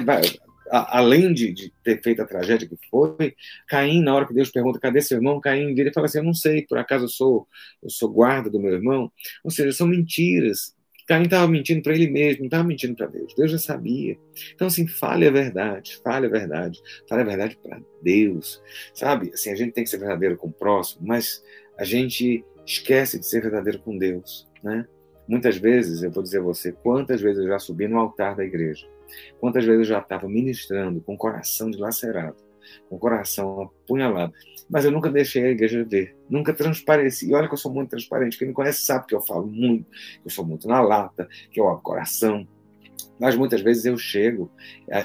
Além 0.69 1.33
de, 1.33 1.51
de, 1.51 1.73
ter 1.83 1.99
feito 2.03 2.21
a 2.21 2.27
tragédia 2.27 2.67
que 2.67 2.77
foi, 2.91 3.33
Caim, 3.67 4.03
na 4.03 4.13
hora 4.13 4.27
que 4.27 4.35
Deus 4.35 4.51
pergunta, 4.51 4.79
cadê 4.79 5.01
seu 5.01 5.17
irmão? 5.17 5.41
Caim 5.41 5.73
vira 5.73 5.89
e 5.89 5.93
fala 5.93 6.05
assim: 6.05 6.19
Eu 6.19 6.23
não 6.23 6.33
sei, 6.35 6.61
por 6.67 6.77
acaso 6.77 7.05
eu 7.05 7.09
sou, 7.09 7.47
eu 7.81 7.89
sou 7.89 8.07
guarda 8.07 8.51
do 8.51 8.59
meu 8.59 8.73
irmão? 8.73 9.11
Ou 9.43 9.49
seja, 9.49 9.71
são 9.71 9.87
mentiras 9.87 10.76
Caim 11.07 11.23
estava 11.23 11.47
mentindo 11.47 11.81
para 11.81 11.95
ele 11.95 12.09
mesmo, 12.09 12.39
não 12.41 12.47
estava 12.47 12.63
mentindo 12.65 12.95
para 12.95 13.07
Deus. 13.07 13.33
Deus 13.33 13.51
já 13.51 13.57
sabia. 13.57 14.17
Então, 14.53 14.67
assim, 14.67 14.85
fale 14.85 15.25
a 15.25 15.31
verdade, 15.31 15.97
fale 16.03 16.27
a 16.27 16.29
verdade, 16.29 16.81
fale 17.07 17.21
a 17.21 17.25
verdade 17.25 17.57
para 17.63 17.79
Deus. 18.01 18.61
Sabe? 18.93 19.31
Assim, 19.33 19.49
a 19.49 19.55
gente 19.55 19.71
tem 19.71 19.85
que 19.85 19.89
ser 19.89 19.99
verdadeiro 19.99 20.35
com 20.35 20.47
o 20.47 20.51
próximo, 20.51 21.07
mas 21.07 21.41
a 21.77 21.85
gente 21.85 22.43
esquece 22.65 23.17
de 23.17 23.25
ser 23.25 23.41
verdadeiro 23.41 23.79
com 23.79 23.97
Deus, 23.97 24.45
né? 24.61 24.85
Muitas 25.27 25.57
vezes, 25.57 26.03
eu 26.03 26.11
vou 26.11 26.23
dizer 26.23 26.39
a 26.39 26.43
você, 26.43 26.71
quantas 26.71 27.21
vezes 27.21 27.41
eu 27.41 27.47
já 27.47 27.59
subi 27.59 27.87
no 27.87 27.99
altar 27.99 28.35
da 28.35 28.43
igreja, 28.43 28.87
quantas 29.39 29.63
vezes 29.63 29.79
eu 29.79 29.95
já 29.95 29.99
estava 29.99 30.27
ministrando 30.27 31.01
com 31.01 31.15
o 31.15 31.17
coração 31.17 31.71
dilacerado, 31.71 32.37
com 32.89 32.97
o 32.97 32.99
coração 32.99 33.61
apunhalado, 33.61 34.33
mas 34.69 34.85
eu 34.85 34.91
nunca 34.91 35.09
deixei 35.09 35.43
a 35.45 35.49
igreja 35.49 35.83
ver, 35.83 36.15
nunca 36.29 36.53
transpareci. 36.53 37.29
E 37.29 37.33
olha 37.33 37.47
que 37.47 37.53
eu 37.53 37.57
sou 37.57 37.73
muito 37.73 37.89
transparente, 37.89 38.37
quem 38.37 38.47
me 38.47 38.53
conhece 38.53 38.83
sabe 38.83 39.07
que 39.07 39.15
eu 39.15 39.21
falo 39.21 39.47
muito, 39.47 39.89
que 39.89 40.27
eu 40.27 40.31
sou 40.31 40.45
muito 40.45 40.67
na 40.67 40.81
lata, 40.81 41.27
que 41.51 41.59
eu 41.59 41.67
abro 41.67 41.81
coração. 41.81 42.47
Mas 43.19 43.35
muitas 43.35 43.61
vezes 43.61 43.85
eu 43.85 43.97
chego 43.97 44.51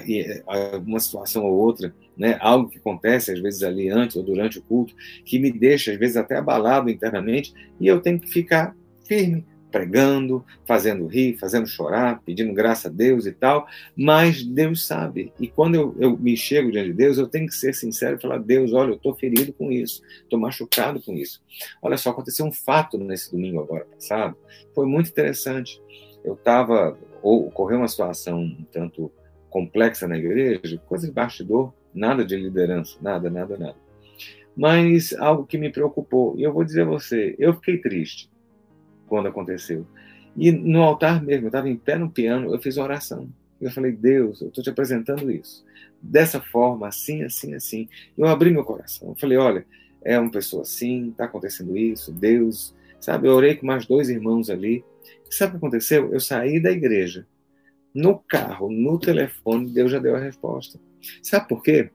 e 0.07 0.43
uma 0.87 1.01
situação 1.01 1.45
ou 1.45 1.55
outra, 1.55 1.95
né, 2.17 2.37
algo 2.41 2.69
que 2.69 2.79
acontece 2.79 3.33
às 3.33 3.41
vezes 3.41 3.63
ali 3.63 3.89
antes 3.89 4.17
ou 4.17 4.23
durante 4.23 4.59
o 4.59 4.63
culto, 4.63 4.95
que 5.25 5.39
me 5.39 5.51
deixa 5.51 5.93
às 5.93 5.99
vezes 5.99 6.17
até 6.17 6.37
abalado 6.37 6.91
internamente, 6.91 7.55
e 7.81 7.87
eu 7.87 8.01
tenho 8.01 8.21
que 8.21 8.29
ficar 8.29 8.77
firme, 9.07 9.47
pregando, 9.73 10.45
fazendo 10.67 11.07
rir, 11.07 11.39
fazendo 11.39 11.67
chorar, 11.67 12.21
pedindo 12.25 12.53
graça 12.53 12.89
a 12.89 12.91
Deus 12.91 13.27
e 13.27 13.33
tal, 13.33 13.67
mas 13.97 14.45
Deus 14.45 14.87
sabe. 14.87 15.33
E 15.41 15.49
quando 15.49 15.75
eu, 15.75 15.97
eu 15.99 16.17
me 16.17 16.37
chego 16.37 16.71
diante 16.71 16.91
de 16.91 16.95
Deus, 16.95 17.19
eu 17.19 17.27
tenho 17.27 17.47
que 17.47 17.55
ser 17.55 17.75
sincero 17.75 18.17
e 18.17 18.21
falar: 18.21 18.39
Deus, 18.39 18.73
olha, 18.73 18.91
eu 18.91 18.97
estou 18.97 19.15
ferido 19.15 19.53
com 19.53 19.73
isso, 19.73 20.03
estou 20.23 20.39
machucado 20.39 21.03
com 21.03 21.15
isso. 21.15 21.43
Olha 21.81 21.97
só, 21.97 22.11
aconteceu 22.11 22.45
um 22.45 22.53
fato 22.53 22.99
nesse 22.99 23.33
domingo 23.33 23.61
agora 23.61 23.87
passado, 23.87 24.37
foi 24.75 24.87
muito 24.87 25.11
interessante. 25.11 25.83
eu 26.23 26.35
estava, 26.35 26.97
ocorreu 27.23 27.79
uma 27.79 27.89
situação 27.89 28.39
um 28.39 28.65
tanto 28.71 29.11
complexa 29.51 30.07
na 30.07 30.17
igreja, 30.17 30.79
coisa 30.87 31.07
de 31.07 31.13
bastidor, 31.13 31.73
nada 31.95 32.25
de 32.25 32.37
liderança, 32.37 32.97
nada, 33.01 33.29
nada, 33.31 33.57
nada. 33.57 33.77
Mas 34.55 35.15
algo 35.15 35.47
que 35.47 35.57
me 35.57 35.71
preocupou, 35.71 36.35
e 36.39 36.43
eu 36.43 36.53
vou 36.53 36.65
dizer 36.65 36.83
a 36.83 36.87
você, 36.87 37.35
eu 37.39 37.55
fiquei 37.55 37.79
triste 37.79 38.32
quando 39.13 39.29
aconteceu. 39.29 39.87
E 40.35 40.51
no 40.51 40.81
altar 40.81 41.23
mesmo, 41.23 41.45
eu 41.45 41.49
estava 41.49 41.69
em 41.69 41.77
pé 41.77 41.99
no 41.99 42.11
piano, 42.11 42.51
eu 42.51 42.59
fiz 42.59 42.79
uma 42.79 42.85
oração. 42.85 43.29
Eu 43.61 43.71
falei, 43.71 43.93
Deus, 43.93 44.41
eu 44.41 44.49
estou 44.49 44.65
te 44.65 44.71
apresentando 44.71 45.31
isso. 45.31 45.63
Dessa 46.01 46.41
forma, 46.41 46.89
assim, 46.89 47.23
assim, 47.23 47.53
assim. 47.53 47.87
Eu 48.17 48.27
abri 48.27 48.51
meu 48.51 48.65
coração. 48.65 49.11
Eu 49.11 49.15
falei, 49.15 49.37
olha, 49.37 49.67
é 50.03 50.19
uma 50.19 50.31
pessoa 50.31 50.63
assim, 50.63 51.11
está 51.11 51.27
acontecendo 51.27 51.77
isso, 51.77 52.11
Deus. 52.11 52.75
Sabe, 53.03 53.29
eu 53.29 53.35
orei 53.35 53.55
com 53.55 53.67
mais 53.67 53.85
dois 53.85 54.09
irmãos 54.09 54.49
ali. 54.49 54.83
Sabe 55.29 55.51
o 55.51 55.53
que 55.53 55.57
aconteceu? 55.59 56.11
Eu 56.11 56.19
saí 56.19 56.59
da 56.59 56.71
igreja. 56.71 57.27
No 57.95 58.19
carro, 58.19 58.73
no 58.73 58.99
telefone, 58.99 59.71
Deus 59.71 59.93
já 59.93 59.99
deu 59.99 60.17
a 60.17 60.21
resposta. 60.21 60.81
Sabe 61.23 61.49
por 61.49 61.63
quê? 61.63 61.91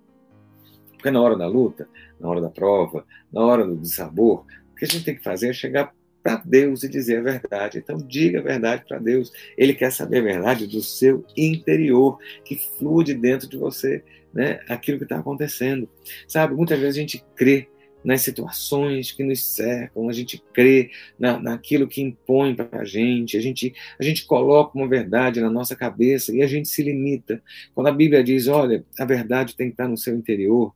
Porque 0.92 1.10
na 1.10 1.20
hora 1.20 1.36
da 1.36 1.48
luta, 1.48 1.90
na 2.20 2.30
hora 2.30 2.42
da 2.42 2.52
prova, 2.52 3.04
na 3.34 3.42
hora 3.42 3.66
do 3.66 3.88
sabor, 3.88 4.46
o 4.72 4.76
que 4.76 4.86
a 4.86 4.88
gente 4.88 5.04
tem 5.04 5.16
que 5.16 5.24
fazer 5.24 5.50
é 5.50 5.54
chegar 5.54 5.92
para 6.24 6.42
Deus 6.46 6.84
e 6.84 6.90
dizer 6.90 7.20
a 7.20 7.24
verdade. 7.24 7.78
Então, 7.78 7.98
diga 7.98 8.40
a 8.40 8.44
verdade 8.44 8.84
para 8.88 9.00
Deus. 9.00 9.32
Ele 9.58 9.74
quer 9.74 9.92
saber 9.92 10.20
a 10.20 10.24
verdade 10.24 10.68
do 10.68 10.82
seu 10.82 11.26
interior, 11.36 12.18
que 12.44 12.60
flui 12.78 13.04
de 13.04 13.14
dentro 13.14 13.48
de 13.48 13.58
você, 13.58 14.04
né? 14.34 14.60
aquilo 14.68 14.98
que 14.98 15.06
está 15.06 15.20
acontecendo. 15.20 15.90
Sabe, 16.28 16.56
muitas 16.56 16.80
vezes 16.80 16.98
a 16.98 17.02
gente 17.02 17.24
crê 17.36 17.68
nas 18.04 18.22
situações 18.22 19.12
que 19.12 19.24
nos 19.24 19.46
cercam, 19.54 20.08
a 20.08 20.14
gente 20.14 20.42
crê 20.54 20.92
na, 21.20 21.40
naquilo 21.40 21.88
que 21.88 22.02
impõe 22.02 22.56
para 22.56 22.82
a 22.82 22.86
gente, 22.86 23.36
a 23.36 23.42
gente, 23.42 23.74
a 24.00 24.04
gente 24.04 24.26
coloca 24.26 24.78
uma 24.78 24.88
verdade 24.88 25.42
na 25.42 25.50
nossa 25.50 25.76
cabeça 25.76 26.34
e 26.34 26.42
a 26.42 26.48
gente 26.48 26.70
se 26.70 26.82
limita. 26.82 27.44
Quando 27.76 27.88
a 27.88 27.92
Bíblia 27.92 28.24
diz, 28.24 28.48
olha, 28.48 28.86
a 28.98 29.04
verdade 29.04 29.56
tem 29.56 29.68
que 29.68 29.74
estar 29.74 29.90
no 29.90 29.98
seu 29.98 30.16
interior, 30.16 30.74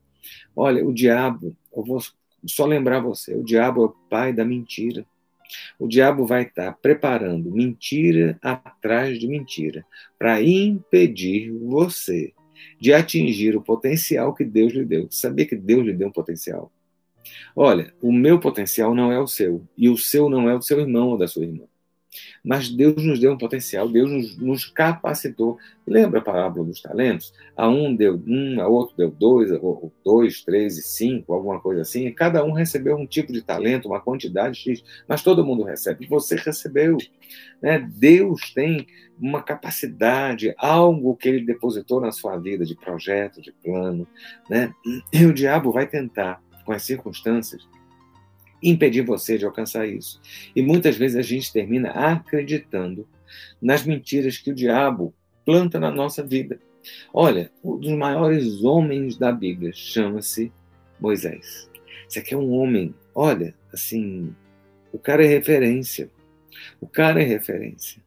olha, 0.53 0.85
o 0.85 0.93
diabo, 0.93 1.55
eu 1.73 1.83
vou 1.83 2.01
só 2.45 2.65
lembrar 2.65 2.99
você, 2.99 3.33
o 3.33 3.43
diabo 3.43 3.83
é 3.83 3.85
o 3.85 3.95
pai 4.09 4.33
da 4.33 4.43
mentira. 4.43 5.05
O 5.79 5.87
diabo 5.87 6.25
vai 6.25 6.43
estar 6.43 6.73
preparando 6.73 7.51
mentira 7.51 8.37
atrás 8.41 9.19
de 9.19 9.27
mentira 9.27 9.85
para 10.17 10.41
impedir 10.41 11.51
você 11.51 12.33
de 12.79 12.93
atingir 12.93 13.55
o 13.55 13.61
potencial 13.61 14.33
que 14.33 14.43
Deus 14.43 14.73
lhe 14.73 14.85
deu. 14.85 15.07
Sabia 15.09 15.45
que 15.45 15.55
Deus 15.55 15.85
lhe 15.85 15.93
deu 15.93 16.07
um 16.07 16.11
potencial? 16.11 16.71
Olha, 17.55 17.93
o 18.01 18.11
meu 18.11 18.39
potencial 18.39 18.95
não 18.95 19.11
é 19.11 19.19
o 19.19 19.27
seu, 19.27 19.67
e 19.77 19.89
o 19.89 19.97
seu 19.97 20.29
não 20.29 20.49
é 20.49 20.55
o 20.55 20.61
seu 20.61 20.79
irmão 20.79 21.09
ou 21.09 21.17
da 21.17 21.27
sua 21.27 21.43
irmã. 21.43 21.65
Mas 22.43 22.69
Deus 22.69 23.03
nos 23.03 23.19
deu 23.19 23.33
um 23.33 23.37
potencial, 23.37 23.87
Deus 23.87 24.09
nos, 24.09 24.37
nos, 24.37 24.65
capacitou. 24.65 25.59
Lembra 25.85 26.19
a 26.19 26.23
parábola 26.23 26.65
dos 26.65 26.81
talentos? 26.81 27.31
A 27.55 27.69
um 27.69 27.95
deu 27.95 28.21
um, 28.25 28.59
a 28.59 28.67
outro 28.67 28.95
deu 28.97 29.11
dois, 29.11 29.51
dois, 30.03 30.41
três 30.41 30.77
e 30.77 30.81
cinco, 30.81 31.33
alguma 31.33 31.59
coisa 31.59 31.81
assim. 31.81 32.07
E 32.07 32.11
cada 32.11 32.43
um 32.43 32.51
recebeu 32.51 32.97
um 32.97 33.05
tipo 33.05 33.31
de 33.31 33.43
talento, 33.43 33.87
uma 33.87 34.01
quantidade 34.01 34.57
X, 34.57 34.83
mas 35.07 35.21
todo 35.21 35.45
mundo 35.45 35.63
recebe. 35.63 36.07
Você 36.07 36.35
recebeu. 36.35 36.97
Né? 37.61 37.87
Deus 37.95 38.51
tem 38.53 38.87
uma 39.19 39.43
capacidade, 39.43 40.53
algo 40.57 41.15
que 41.15 41.29
ele 41.29 41.45
depositou 41.45 42.01
na 42.01 42.11
sua 42.11 42.37
vida 42.37 42.65
de 42.65 42.75
projeto, 42.75 43.39
de 43.39 43.51
plano. 43.51 44.07
Né? 44.49 44.73
E 45.13 45.25
o 45.25 45.33
diabo 45.33 45.71
vai 45.71 45.85
tentar, 45.85 46.41
com 46.65 46.71
as 46.71 46.81
circunstâncias, 46.81 47.67
impedir 48.61 49.01
você 49.01 49.37
de 49.37 49.45
alcançar 49.45 49.87
isso. 49.87 50.21
E 50.55 50.61
muitas 50.61 50.95
vezes 50.95 51.17
a 51.17 51.21
gente 51.21 51.51
termina 51.51 51.89
acreditando 51.89 53.07
nas 53.61 53.85
mentiras 53.85 54.37
que 54.37 54.51
o 54.51 54.55
diabo 54.55 55.13
planta 55.45 55.79
na 55.79 55.91
nossa 55.91 56.23
vida. 56.23 56.59
Olha, 57.13 57.51
um 57.63 57.77
dos 57.77 57.91
maiores 57.91 58.63
homens 58.63 59.17
da 59.17 59.31
Bíblia 59.31 59.71
chama-se 59.73 60.51
Moisés. 60.99 61.69
Esse 62.07 62.19
aqui 62.19 62.33
é 62.33 62.37
um 62.37 62.51
homem, 62.51 62.93
olha, 63.15 63.55
assim, 63.73 64.35
o 64.91 64.99
cara 64.99 65.23
é 65.23 65.27
referência. 65.27 66.09
O 66.79 66.87
cara 66.87 67.21
é 67.21 67.25
referência 67.25 68.01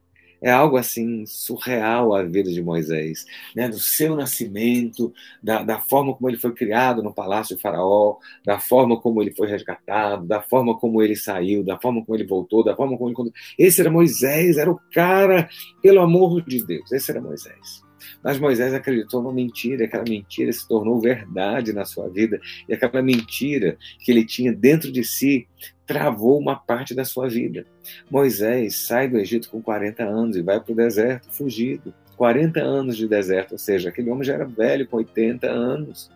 é 0.44 0.50
algo 0.50 0.76
assim 0.76 1.24
surreal 1.24 2.14
a 2.14 2.22
vida 2.22 2.52
de 2.52 2.62
Moisés, 2.62 3.24
né? 3.56 3.66
do 3.66 3.78
seu 3.78 4.14
nascimento, 4.14 5.12
da, 5.42 5.62
da, 5.62 5.80
forma 5.80 6.14
como 6.14 6.28
ele 6.28 6.36
foi 6.36 6.52
criado 6.52 7.02
no 7.02 7.14
palácio 7.14 7.56
de 7.56 7.62
Faraó, 7.62 8.18
da 8.44 8.58
forma 8.60 9.00
como 9.00 9.22
ele 9.22 9.34
foi 9.34 9.48
resgatado, 9.48 10.26
da 10.26 10.42
forma 10.42 10.78
como 10.78 11.02
ele 11.02 11.16
saiu, 11.16 11.64
da 11.64 11.80
forma 11.80 12.04
como 12.04 12.14
ele 12.14 12.26
voltou, 12.26 12.62
da 12.62 12.76
forma 12.76 12.98
como 12.98 13.10
ele. 13.10 13.32
Esse 13.58 13.80
era 13.80 13.90
Moisés, 13.90 14.58
era 14.58 14.70
o 14.70 14.78
cara, 14.92 15.48
pelo 15.80 16.00
amor 16.00 16.42
de 16.42 16.62
Deus, 16.62 16.92
esse 16.92 17.10
era 17.10 17.22
Moisés. 17.22 17.84
Mas 18.23 18.38
Moisés 18.38 18.73
acreditou 18.73 19.23
numa 19.23 19.34
mentira, 19.34 19.84
aquela 19.84 20.04
mentira 20.04 20.52
se 20.52 20.66
tornou 20.66 21.00
verdade 21.00 21.73
na 21.73 21.84
sua 21.84 22.08
vida, 22.08 22.40
e 22.68 22.75
aquela 22.75 23.02
mentira 23.02 23.76
que 24.00 24.11
ele 24.11 24.25
tinha 24.25 24.52
dentro 24.52 24.90
de 24.90 25.04
si 25.04 25.46
travou 25.87 26.38
uma 26.38 26.56
parte 26.56 26.94
da 26.94 27.04
sua 27.04 27.28
vida. 27.28 27.66
Moisés 28.11 28.76
sai 28.87 29.08
do 29.08 29.18
Egito 29.18 29.50
com 29.50 29.62
40 29.62 30.02
anos 30.02 30.37
e 30.37 30.42
vai 30.42 30.61
para 30.61 30.73
o 30.73 30.76
deserto, 30.76 31.30
fugido. 31.30 31.92
40 32.16 32.61
anos 32.61 32.96
de 32.96 33.08
deserto, 33.08 33.52
ou 33.52 33.58
seja, 33.58 33.88
aquele 33.88 34.08
homem 34.08 34.23
já 34.23 34.34
era 34.34 34.46
velho, 34.46 34.87
com 34.87 34.99
80 34.99 35.50
anos. 35.50 36.11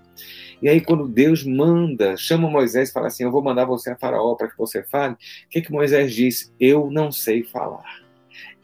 E 0.61 0.69
aí, 0.69 0.81
quando 0.81 1.07
Deus 1.07 1.45
manda, 1.45 2.17
chama 2.17 2.51
Moisés 2.51 2.89
e 2.89 2.93
fala 2.93 3.07
assim: 3.07 3.25
Eu 3.25 3.31
vou 3.31 3.43
mandar 3.43 3.65
você 3.65 3.91
a 3.91 3.97
Faraó 3.97 4.35
para 4.35 4.49
que 4.49 4.59
você 4.59 4.83
fale, 4.83 5.15
o 5.15 5.17
que, 5.51 5.63
que 5.63 5.73
Moisés 5.73 6.13
diz? 6.13 6.53
Eu 6.59 6.91
não 6.91 7.13
sei 7.13 7.45
falar. 7.45 8.08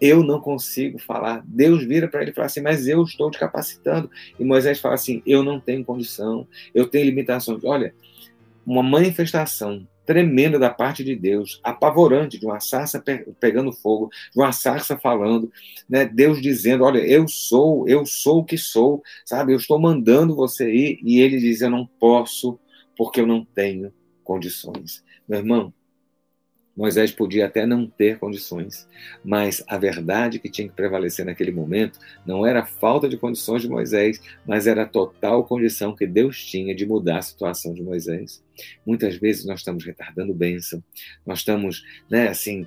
Eu 0.05 0.23
não 0.23 0.39
consigo 0.39 0.99
falar. 0.99 1.43
Deus 1.47 1.83
vira 1.83 2.07
para 2.07 2.21
ele 2.21 2.31
e 2.31 2.35
fala 2.35 2.45
assim: 2.45 2.61
Mas 2.61 2.87
eu 2.87 3.03
estou 3.03 3.31
te 3.31 3.39
capacitando. 3.39 4.11
E 4.39 4.45
Moisés 4.45 4.79
fala 4.79 4.97
assim: 4.97 5.23
Eu 5.25 5.43
não 5.43 5.59
tenho 5.59 5.83
condição, 5.83 6.47
eu 6.75 6.87
tenho 6.87 7.07
limitações. 7.07 7.65
Olha, 7.65 7.95
uma 8.67 8.83
manifestação 8.83 9.89
tremenda 10.05 10.59
da 10.59 10.69
parte 10.69 11.03
de 11.03 11.17
Deus, 11.17 11.59
apavorante, 11.65 12.39
de 12.39 12.45
uma 12.45 12.61
sarça 12.61 13.03
pegando 13.41 13.73
fogo, 13.73 14.11
de 14.31 14.39
uma 14.39 14.53
sarça 14.53 14.99
falando, 14.99 15.51
né? 15.89 16.05
Deus 16.05 16.39
dizendo: 16.39 16.85
Olha, 16.85 16.99
eu 16.99 17.27
sou, 17.27 17.89
eu 17.89 18.05
sou 18.05 18.41
o 18.41 18.45
que 18.45 18.59
sou, 18.59 19.03
sabe? 19.25 19.55
Eu 19.55 19.57
estou 19.57 19.81
mandando 19.81 20.37
você 20.37 20.71
ir. 20.71 21.01
E 21.03 21.19
ele 21.19 21.39
diz: 21.39 21.63
Eu 21.63 21.71
não 21.71 21.87
posso, 21.99 22.61
porque 22.95 23.23
eu 23.23 23.27
não 23.27 23.43
tenho 23.43 23.91
condições. 24.23 25.03
Meu 25.27 25.39
irmão, 25.39 25.73
Moisés 26.77 27.13
podia 27.13 27.47
até 27.47 27.67
não 27.67 27.87
ter 27.87 28.19
condições, 28.19 28.89
mas 29.25 29.63
a 29.69 29.79
verdade 29.79 30.39
que 30.39 30.51
tinha 30.51 30.69
que 30.69 30.75
prevalecer 30.75 31.25
naquele 31.25 31.53
momento 31.53 31.99
não 32.27 32.45
era 32.45 32.61
a 32.61 32.67
falta 32.67 33.09
de 33.09 33.17
condições 33.17 33.63
de 33.63 33.69
Moisés, 33.69 34.21
mas 34.47 34.67
era 34.67 34.83
a 34.83 34.89
total 34.89 35.45
condição 35.45 35.95
que 35.95 36.07
Deus 36.07 36.45
tinha 36.45 36.75
de 36.75 36.85
mudar 36.85 37.19
a 37.19 37.23
situação 37.23 37.73
de 37.73 37.83
Moisés. 37.83 38.43
Muitas 38.85 39.17
vezes 39.17 39.45
nós 39.45 39.61
estamos 39.61 39.85
retardando 39.85 40.35
bênção, 40.35 40.83
nós 41.25 41.41
estamos, 41.41 41.85
né, 42.11 42.29
assim, 42.29 42.67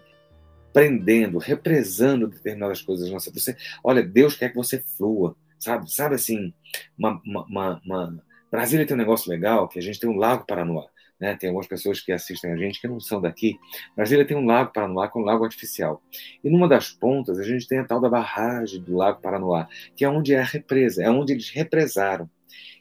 prendendo, 0.71 1.37
represando 1.37 2.27
determinadas 2.27 2.81
coisas. 2.81 3.09
Nossa, 3.09 3.31
você, 3.31 3.57
olha, 3.83 4.03
Deus 4.03 4.35
quer 4.35 4.49
que 4.49 4.55
você 4.55 4.79
flua, 4.95 5.35
sabe? 5.57 5.91
Sabe 5.91 6.15
assim, 6.15 6.53
uma, 6.97 7.21
uma, 7.25 7.45
uma, 7.45 7.81
uma... 7.83 8.23
Brasília 8.51 8.85
tem 8.85 8.95
um 8.95 8.99
negócio 8.99 9.29
legal 9.29 9.67
que 9.67 9.79
a 9.79 9.81
gente 9.81 9.99
tem 9.99 10.09
um 10.09 10.17
lago 10.17 10.45
Paranoá. 10.45 10.87
Né? 11.19 11.35
Tem 11.35 11.49
algumas 11.49 11.67
pessoas 11.67 11.99
que 11.99 12.11
assistem 12.11 12.51
a 12.51 12.57
gente 12.57 12.79
que 12.79 12.87
não 12.87 12.99
são 12.99 13.19
daqui. 13.19 13.57
Brasília 13.95 14.25
tem 14.25 14.37
um 14.37 14.45
lago 14.45 14.71
Paranoá, 14.71 15.07
que 15.07 15.17
é 15.17 15.21
um 15.21 15.25
lago 15.25 15.43
artificial. 15.43 16.01
E 16.43 16.49
numa 16.49 16.67
das 16.67 16.91
pontas, 16.91 17.39
a 17.39 17.43
gente 17.43 17.67
tem 17.67 17.79
a 17.79 17.85
tal 17.85 17.99
da 17.99 18.09
barragem 18.09 18.81
do 18.81 18.95
lago 18.95 19.21
Paranoá, 19.21 19.67
que 19.95 20.05
é 20.05 20.09
onde 20.09 20.33
é 20.33 20.39
a 20.39 20.43
represa, 20.43 21.03
é 21.03 21.09
onde 21.09 21.33
eles 21.33 21.49
represaram. 21.49 22.29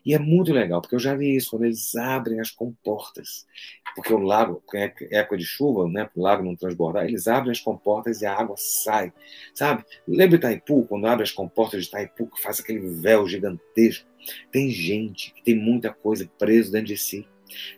E 0.07 0.15
é 0.15 0.21
muito 0.21 0.53
legal, 0.53 0.81
porque 0.81 0.95
eu 0.95 1.01
já 1.01 1.17
vi 1.17 1.35
isso, 1.35 1.51
quando 1.51 1.65
eles 1.65 1.97
abrem 1.97 2.39
as 2.39 2.53
comportas. 2.53 3.45
Porque 3.93 4.15
o 4.15 4.19
lago, 4.19 4.63
é 4.73 4.93
época 5.11 5.37
de 5.37 5.45
chuva, 5.45 5.89
né, 5.89 6.09
o 6.15 6.23
lago 6.23 6.45
não 6.45 6.55
transbordar, 6.55 7.07
eles 7.07 7.27
abrem 7.27 7.51
as 7.51 7.59
comportas 7.59 8.23
e 8.23 8.27
a 8.27 8.33
água 8.33 8.55
sai. 8.57 9.13
Sabe? 9.53 9.85
Lembra 10.07 10.37
Itaipu, 10.37 10.85
quando 10.85 11.09
abre 11.09 11.25
as 11.25 11.33
comportas 11.33 11.83
de 11.83 11.89
Itaipu, 11.89 12.29
que 12.29 12.41
faz 12.41 12.61
aquele 12.61 12.79
véu 12.79 13.27
gigantesco? 13.27 14.07
Tem 14.53 14.71
gente 14.71 15.35
que 15.35 15.43
tem 15.43 15.57
muita 15.57 15.93
coisa 15.93 16.31
preso 16.39 16.71
dentro 16.71 16.87
de 16.87 16.97
si. 16.97 17.27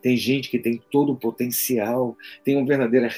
Tem 0.03 0.17
gente 0.17 0.51
que 0.51 0.59
tem 0.59 0.81
todo 0.91 1.13
o 1.13 1.17
potencial, 1.17 2.17
tem 2.45 2.57
uma 2.57 2.67
verdadeira 2.67 3.09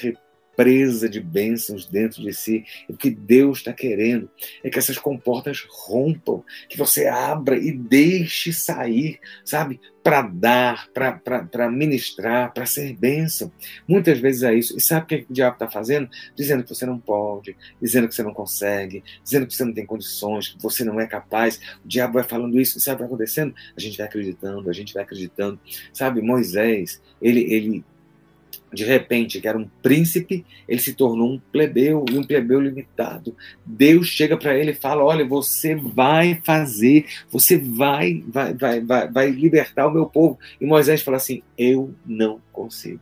represa 0.61 1.09
de 1.09 1.19
bênçãos 1.19 1.85
dentro 1.85 2.21
de 2.21 2.31
si. 2.33 2.63
O 2.87 2.95
que 2.95 3.09
Deus 3.09 3.59
está 3.59 3.73
querendo 3.73 4.29
é 4.63 4.69
que 4.69 4.77
essas 4.77 4.97
comportas 4.97 5.65
rompam, 5.69 6.43
que 6.69 6.77
você 6.77 7.07
abra 7.07 7.57
e 7.57 7.71
deixe 7.71 8.53
sair, 8.53 9.19
sabe? 9.43 9.79
Para 10.03 10.21
dar, 10.23 10.87
para 10.91 11.69
ministrar, 11.69 12.53
para 12.53 12.65
ser 12.65 12.95
bênção. 12.95 13.51
Muitas 13.87 14.19
vezes 14.19 14.43
é 14.43 14.53
isso. 14.53 14.77
E 14.77 14.81
sabe 14.81 15.03
o 15.03 15.07
que 15.07 15.25
o 15.29 15.33
diabo 15.33 15.53
está 15.53 15.69
fazendo? 15.69 16.09
Dizendo 16.35 16.63
que 16.63 16.69
você 16.69 16.85
não 16.85 16.99
pode, 16.99 17.55
dizendo 17.81 18.07
que 18.07 18.15
você 18.15 18.23
não 18.23 18.33
consegue, 18.33 19.03
dizendo 19.23 19.47
que 19.47 19.55
você 19.55 19.63
não 19.63 19.73
tem 19.73 19.85
condições, 19.85 20.49
que 20.49 20.61
você 20.61 20.83
não 20.83 20.99
é 20.99 21.07
capaz. 21.07 21.59
O 21.83 21.87
diabo 21.87 22.13
vai 22.13 22.23
falando 22.23 22.59
isso. 22.59 22.77
E 22.77 22.81
sabe 22.81 22.95
o 22.95 22.97
que 22.97 23.03
está 23.03 23.15
acontecendo? 23.15 23.55
A 23.75 23.79
gente 23.79 23.97
vai 23.97 24.07
acreditando, 24.07 24.69
a 24.69 24.73
gente 24.73 24.93
vai 24.93 25.03
acreditando. 25.03 25.59
Sabe, 25.93 26.21
Moisés, 26.21 27.01
ele, 27.21 27.41
ele 27.53 27.83
de 28.73 28.85
repente, 28.85 29.41
que 29.41 29.47
era 29.47 29.57
um 29.57 29.67
príncipe, 29.81 30.45
ele 30.67 30.79
se 30.79 30.93
tornou 30.93 31.33
um 31.33 31.39
plebeu 31.51 32.05
e 32.09 32.17
um 32.17 32.23
plebeu 32.23 32.59
limitado. 32.59 33.35
Deus 33.65 34.07
chega 34.07 34.37
para 34.37 34.57
ele 34.57 34.71
e 34.71 34.75
fala: 34.75 35.03
Olha, 35.03 35.25
você 35.25 35.75
vai 35.75 36.41
fazer, 36.43 37.05
você 37.29 37.57
vai, 37.57 38.23
vai, 38.27 38.53
vai, 38.53 38.79
vai, 38.79 39.07
vai 39.11 39.29
libertar 39.29 39.87
o 39.87 39.91
meu 39.91 40.05
povo. 40.05 40.39
E 40.59 40.65
Moisés 40.65 41.01
fala 41.01 41.17
assim: 41.17 41.41
Eu 41.57 41.93
não 42.05 42.41
consigo. 42.51 43.01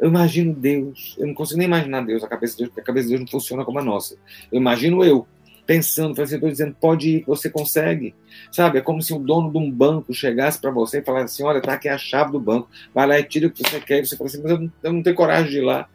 Eu 0.00 0.08
imagino 0.08 0.54
Deus, 0.54 1.16
eu 1.18 1.26
não 1.26 1.34
consigo 1.34 1.58
nem 1.58 1.66
imaginar 1.66 2.02
Deus, 2.02 2.22
a 2.22 2.28
cabeça 2.28 2.56
de 2.56 2.64
Deus, 2.64 2.78
a 2.78 2.82
cabeça 2.82 3.06
de 3.06 3.14
Deus 3.14 3.20
não 3.20 3.28
funciona 3.28 3.64
como 3.64 3.80
a 3.80 3.84
nossa. 3.84 4.16
Eu 4.50 4.60
imagino 4.60 5.02
eu, 5.04 5.26
pensando, 5.68 6.16
fazendo, 6.16 6.48
dizendo, 6.48 6.74
pode 6.80 7.10
ir, 7.10 7.24
você 7.26 7.50
consegue. 7.50 8.14
Sabe? 8.50 8.78
É 8.78 8.80
como 8.80 9.02
se 9.02 9.12
o 9.12 9.18
dono 9.18 9.52
de 9.52 9.58
um 9.58 9.70
banco 9.70 10.14
chegasse 10.14 10.58
para 10.58 10.70
você 10.70 11.00
e 11.00 11.04
falasse 11.04 11.34
assim: 11.34 11.42
olha, 11.42 11.60
tá 11.60 11.74
aqui 11.74 11.90
a 11.90 11.98
chave 11.98 12.32
do 12.32 12.40
banco, 12.40 12.70
vai 12.94 13.06
lá 13.06 13.18
e 13.18 13.22
tira 13.22 13.48
o 13.48 13.50
que 13.50 13.62
você 13.62 13.78
quer. 13.78 13.98
E 13.98 14.06
você 14.06 14.16
fala 14.16 14.30
assim, 14.30 14.42
mas 14.42 14.50
eu 14.50 14.60
não, 14.60 14.72
eu 14.82 14.92
não 14.94 15.02
tenho 15.02 15.14
coragem 15.14 15.50
de 15.50 15.58
ir 15.58 15.60
lá. 15.60 15.86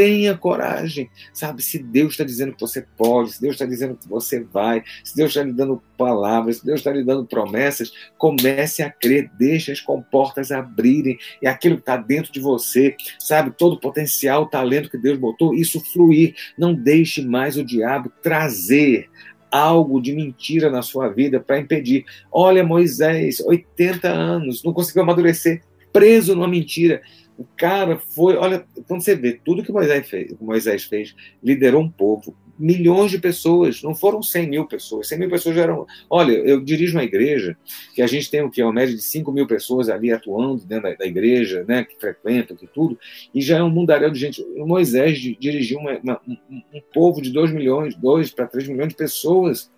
Tenha 0.00 0.34
coragem, 0.34 1.10
sabe? 1.30 1.60
Se 1.60 1.78
Deus 1.78 2.12
está 2.12 2.24
dizendo 2.24 2.54
que 2.54 2.60
você 2.62 2.86
pode, 2.96 3.32
se 3.32 3.40
Deus 3.42 3.52
está 3.52 3.66
dizendo 3.66 3.98
que 3.98 4.08
você 4.08 4.42
vai, 4.42 4.82
se 5.04 5.14
Deus 5.14 5.28
está 5.28 5.42
lhe 5.42 5.52
dando 5.52 5.82
palavras, 5.98 6.56
se 6.56 6.64
Deus 6.64 6.80
está 6.80 6.90
lhe 6.90 7.04
dando 7.04 7.26
promessas, 7.26 7.92
comece 8.16 8.82
a 8.82 8.90
crer, 8.90 9.30
deixe 9.38 9.70
as 9.70 9.78
comportas 9.78 10.50
abrirem 10.50 11.18
e 11.42 11.46
aquilo 11.46 11.74
que 11.74 11.82
está 11.82 11.98
dentro 11.98 12.32
de 12.32 12.40
você, 12.40 12.96
sabe? 13.18 13.50
Todo 13.50 13.74
o 13.74 13.78
potencial, 13.78 14.44
o 14.44 14.46
talento 14.46 14.88
que 14.88 14.96
Deus 14.96 15.18
botou, 15.18 15.54
isso 15.54 15.78
fluir. 15.92 16.34
Não 16.56 16.72
deixe 16.72 17.20
mais 17.20 17.58
o 17.58 17.62
diabo 17.62 18.10
trazer 18.22 19.06
algo 19.50 20.00
de 20.00 20.14
mentira 20.14 20.70
na 20.70 20.80
sua 20.80 21.10
vida 21.10 21.40
para 21.40 21.60
impedir. 21.60 22.06
Olha, 22.32 22.64
Moisés, 22.64 23.38
80 23.40 24.08
anos, 24.08 24.64
não 24.64 24.72
conseguiu 24.72 25.02
amadurecer, 25.02 25.60
preso 25.92 26.34
numa 26.34 26.48
mentira. 26.48 27.02
O 27.40 27.46
cara 27.56 27.96
foi, 27.96 28.36
olha, 28.36 28.66
quando 28.86 29.02
você 29.02 29.16
vê 29.16 29.32
tudo 29.32 29.62
que 29.62 29.72
Moisés 29.72 30.06
fez, 30.06 30.34
Moisés 30.38 30.84
fez, 30.84 31.16
liderou 31.42 31.80
um 31.80 31.88
povo, 31.88 32.36
milhões 32.58 33.10
de 33.10 33.18
pessoas, 33.18 33.82
não 33.82 33.94
foram 33.94 34.22
100 34.22 34.46
mil 34.46 34.66
pessoas, 34.66 35.08
100 35.08 35.18
mil 35.18 35.30
pessoas 35.30 35.56
já 35.56 35.62
eram. 35.62 35.86
Olha, 36.10 36.32
eu 36.32 36.60
dirijo 36.60 36.98
uma 36.98 37.02
igreja 37.02 37.56
que 37.94 38.02
a 38.02 38.06
gente 38.06 38.30
tem 38.30 38.42
o 38.42 38.50
que? 38.50 38.62
Uma 38.62 38.74
média 38.74 38.94
de 38.94 39.00
5 39.00 39.32
mil 39.32 39.46
pessoas 39.46 39.88
ali 39.88 40.12
atuando 40.12 40.62
dentro 40.66 40.90
da, 40.90 40.96
da, 40.96 41.06
igreja, 41.06 41.64
né, 41.66 41.82
que 41.82 41.98
frequentam, 41.98 42.54
que 42.54 42.66
tudo, 42.66 42.98
e 43.34 43.40
já 43.40 43.56
é 43.56 43.62
um 43.62 43.70
mundaréu 43.70 44.10
de 44.10 44.18
gente. 44.20 44.42
O 44.58 44.66
Moisés 44.66 45.18
dirigiu 45.18 45.78
uma, 45.78 45.98
uma, 45.98 46.20
um, 46.28 46.62
um, 46.74 46.82
povo 46.92 47.22
de 47.22 47.30
2 47.30 47.52
milhões, 47.52 47.96
2 47.96 48.32
para 48.32 48.46
3 48.46 48.68
milhões 48.68 48.90
de 48.90 48.96
pessoas. 48.96 49.70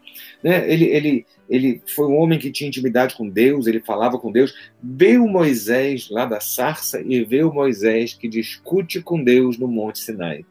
Né? 0.43 0.71
Ele, 0.71 0.85
ele, 0.87 1.27
ele 1.49 1.83
foi 1.87 2.07
um 2.07 2.17
homem 2.17 2.39
que 2.39 2.51
tinha 2.51 2.69
intimidade 2.69 3.15
com 3.15 3.29
Deus, 3.29 3.67
ele 3.67 3.81
falava 3.81 4.19
com 4.19 4.33
Deus. 4.33 4.55
Vê 4.83 5.19
o 5.19 5.29
Moisés 5.29 6.09
lá 6.11 6.25
da 6.25 6.41
sarça 6.41 7.03
e 7.05 7.25
vê 7.25 7.43
o 7.43 7.53
Moisés 7.53 8.15
que 8.15 8.29
discute 8.29 9.01
com 9.01 9.23
Deus 9.23 9.59
no 9.59 9.69
Monte 9.69 9.99
Sinai. 9.99 10.45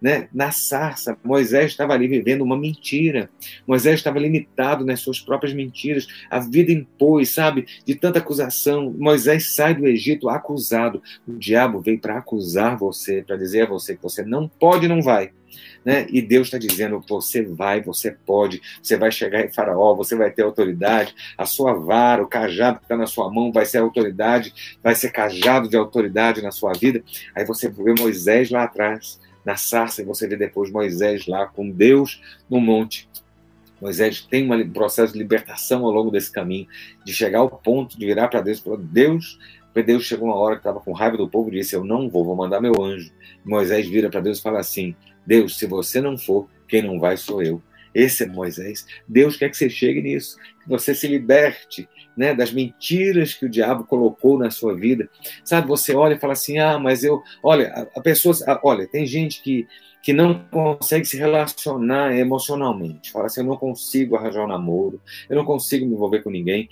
Né? 0.00 0.28
Na 0.32 0.50
sarça, 0.50 1.16
Moisés 1.24 1.72
estava 1.72 1.94
ali 1.94 2.06
vivendo 2.06 2.42
uma 2.42 2.56
mentira. 2.56 3.30
Moisés 3.66 3.96
estava 3.96 4.18
limitado 4.18 4.84
nas 4.84 5.00
suas 5.00 5.20
próprias 5.20 5.54
mentiras. 5.54 6.06
A 6.30 6.38
vida 6.38 6.72
impôs, 6.72 7.30
sabe, 7.30 7.66
de 7.84 7.94
tanta 7.94 8.18
acusação. 8.18 8.94
Moisés 8.96 9.54
sai 9.54 9.74
do 9.74 9.86
Egito 9.86 10.28
acusado. 10.28 11.02
O 11.26 11.32
diabo 11.32 11.80
veio 11.80 11.98
para 11.98 12.18
acusar 12.18 12.76
você, 12.76 13.22
para 13.26 13.36
dizer 13.36 13.62
a 13.62 13.66
você 13.66 13.96
que 13.96 14.02
você 14.02 14.22
não 14.22 14.48
pode 14.48 14.86
e 14.86 14.88
não 14.88 15.02
vai. 15.02 15.32
Né? 15.84 16.06
E 16.10 16.20
Deus 16.20 16.48
está 16.48 16.58
dizendo: 16.58 17.02
você 17.08 17.42
vai, 17.42 17.80
você 17.80 18.10
pode, 18.10 18.60
você 18.82 18.96
vai 18.96 19.10
chegar 19.10 19.44
em 19.44 19.52
Faraó, 19.52 19.94
você 19.94 20.14
vai 20.16 20.30
ter 20.30 20.42
autoridade, 20.42 21.14
a 21.36 21.46
sua 21.46 21.72
vara, 21.74 22.22
o 22.22 22.26
cajado 22.26 22.78
que 22.78 22.84
está 22.84 22.96
na 22.96 23.06
sua 23.06 23.32
mão 23.32 23.52
vai 23.52 23.64
ser 23.64 23.78
autoridade, 23.78 24.52
vai 24.82 24.94
ser 24.94 25.10
cajado 25.10 25.68
de 25.68 25.76
autoridade 25.76 26.42
na 26.42 26.50
sua 26.50 26.72
vida. 26.72 27.02
Aí 27.34 27.44
você 27.44 27.68
vê 27.68 27.94
Moisés 27.98 28.50
lá 28.50 28.64
atrás, 28.64 29.18
na 29.48 29.56
sarça, 29.56 30.02
e 30.02 30.04
você 30.04 30.28
vê 30.28 30.36
depois 30.36 30.70
Moisés 30.70 31.26
lá 31.26 31.46
com 31.46 31.70
Deus 31.70 32.20
no 32.50 32.60
monte. 32.60 33.08
Moisés 33.80 34.20
tem 34.20 34.50
um 34.50 34.70
processo 34.70 35.14
de 35.14 35.18
libertação 35.18 35.86
ao 35.86 35.90
longo 35.90 36.10
desse 36.10 36.30
caminho, 36.30 36.66
de 37.02 37.14
chegar 37.14 37.38
ao 37.38 37.48
ponto 37.48 37.98
de 37.98 38.04
virar 38.04 38.28
para 38.28 38.42
Deus 38.42 38.58
e 38.58 38.62
falar: 38.62 38.76
Deus, 38.76 39.38
porque 39.72 39.82
Deus 39.84 40.04
chegou 40.04 40.28
uma 40.28 40.36
hora 40.36 40.56
que 40.56 40.60
estava 40.60 40.80
com 40.80 40.92
raiva 40.92 41.16
do 41.16 41.30
povo 41.30 41.48
e 41.48 41.52
disse: 41.52 41.74
Eu 41.74 41.82
não 41.82 42.10
vou, 42.10 42.26
vou 42.26 42.36
mandar 42.36 42.60
meu 42.60 42.74
anjo. 42.78 43.10
Moisés 43.42 43.88
vira 43.88 44.10
para 44.10 44.20
Deus 44.20 44.38
e 44.38 44.42
fala 44.42 44.60
assim: 44.60 44.94
Deus, 45.26 45.58
se 45.58 45.66
você 45.66 45.98
não 45.98 46.18
for, 46.18 46.46
quem 46.68 46.82
não 46.82 47.00
vai 47.00 47.16
sou 47.16 47.42
eu. 47.42 47.62
Esse 47.94 48.24
é 48.24 48.26
Moisés. 48.26 48.86
Deus 49.08 49.38
quer 49.38 49.48
que 49.48 49.56
você 49.56 49.70
chegue 49.70 50.02
nisso, 50.02 50.36
que 50.62 50.68
você 50.68 50.94
se 50.94 51.08
liberte 51.08 51.88
né, 52.18 52.34
das 52.34 52.52
mentiras 52.52 53.32
que 53.32 53.46
o 53.46 53.48
diabo 53.48 53.84
colocou 53.84 54.36
na 54.36 54.50
sua 54.50 54.74
vida. 54.74 55.08
Sabe, 55.44 55.68
você 55.68 55.94
olha 55.94 56.14
e 56.14 56.18
fala 56.18 56.32
assim: 56.32 56.58
ah, 56.58 56.76
mas 56.76 57.04
eu. 57.04 57.22
Olha, 57.40 57.88
a, 57.94 58.00
pessoa. 58.00 58.34
Olha, 58.64 58.88
tem 58.88 59.06
gente 59.06 59.40
que, 59.40 59.68
que 60.02 60.12
não 60.12 60.44
consegue 60.50 61.04
se 61.04 61.16
relacionar 61.16 62.18
emocionalmente. 62.18 63.12
Fala 63.12 63.26
assim: 63.26 63.40
eu 63.40 63.46
não 63.46 63.56
consigo 63.56 64.16
arranjar 64.16 64.44
um 64.44 64.48
namoro, 64.48 65.00
eu 65.30 65.36
não 65.36 65.44
consigo 65.44 65.86
me 65.86 65.94
envolver 65.94 66.24
com 66.24 66.30
ninguém. 66.30 66.68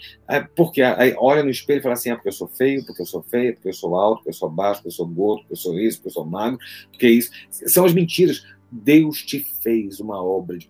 Porque 0.57 0.83
aí 0.83 1.15
olha 1.17 1.45
no 1.45 1.51
espelho 1.51 1.79
e 1.79 1.83
fala 1.83 1.95
assim: 1.95 2.11
ah, 2.11 2.17
porque 2.17 2.29
eu 2.29 2.33
sou 2.33 2.49
feio, 2.49 2.85
porque 2.85 3.03
eu 3.03 3.07
sou 3.07 3.23
feia, 3.23 3.53
porque 3.53 3.69
eu 3.69 3.75
sou 3.75 3.95
alto, 3.95 4.17
porque 4.17 4.31
eu 4.31 4.35
sou 4.35 4.51
baixo, 4.51 4.81
porque 4.81 4.89
eu 4.89 4.97
sou 4.97 5.07
gordo, 5.07 5.43
porque 5.43 5.53
eu 5.53 5.59
sou 5.59 5.79
isso, 5.79 5.99
porque 5.99 6.09
eu 6.09 6.13
sou 6.13 6.27
magro, 6.27 6.59
porque 6.91 7.09
isso. 7.09 7.31
São 7.51 7.85
as 7.85 7.95
mentiras. 7.95 8.45
Deus 8.69 9.23
te 9.23 9.47
fez 9.63 10.01
uma 10.01 10.21
obra 10.21 10.59
de 10.59 10.67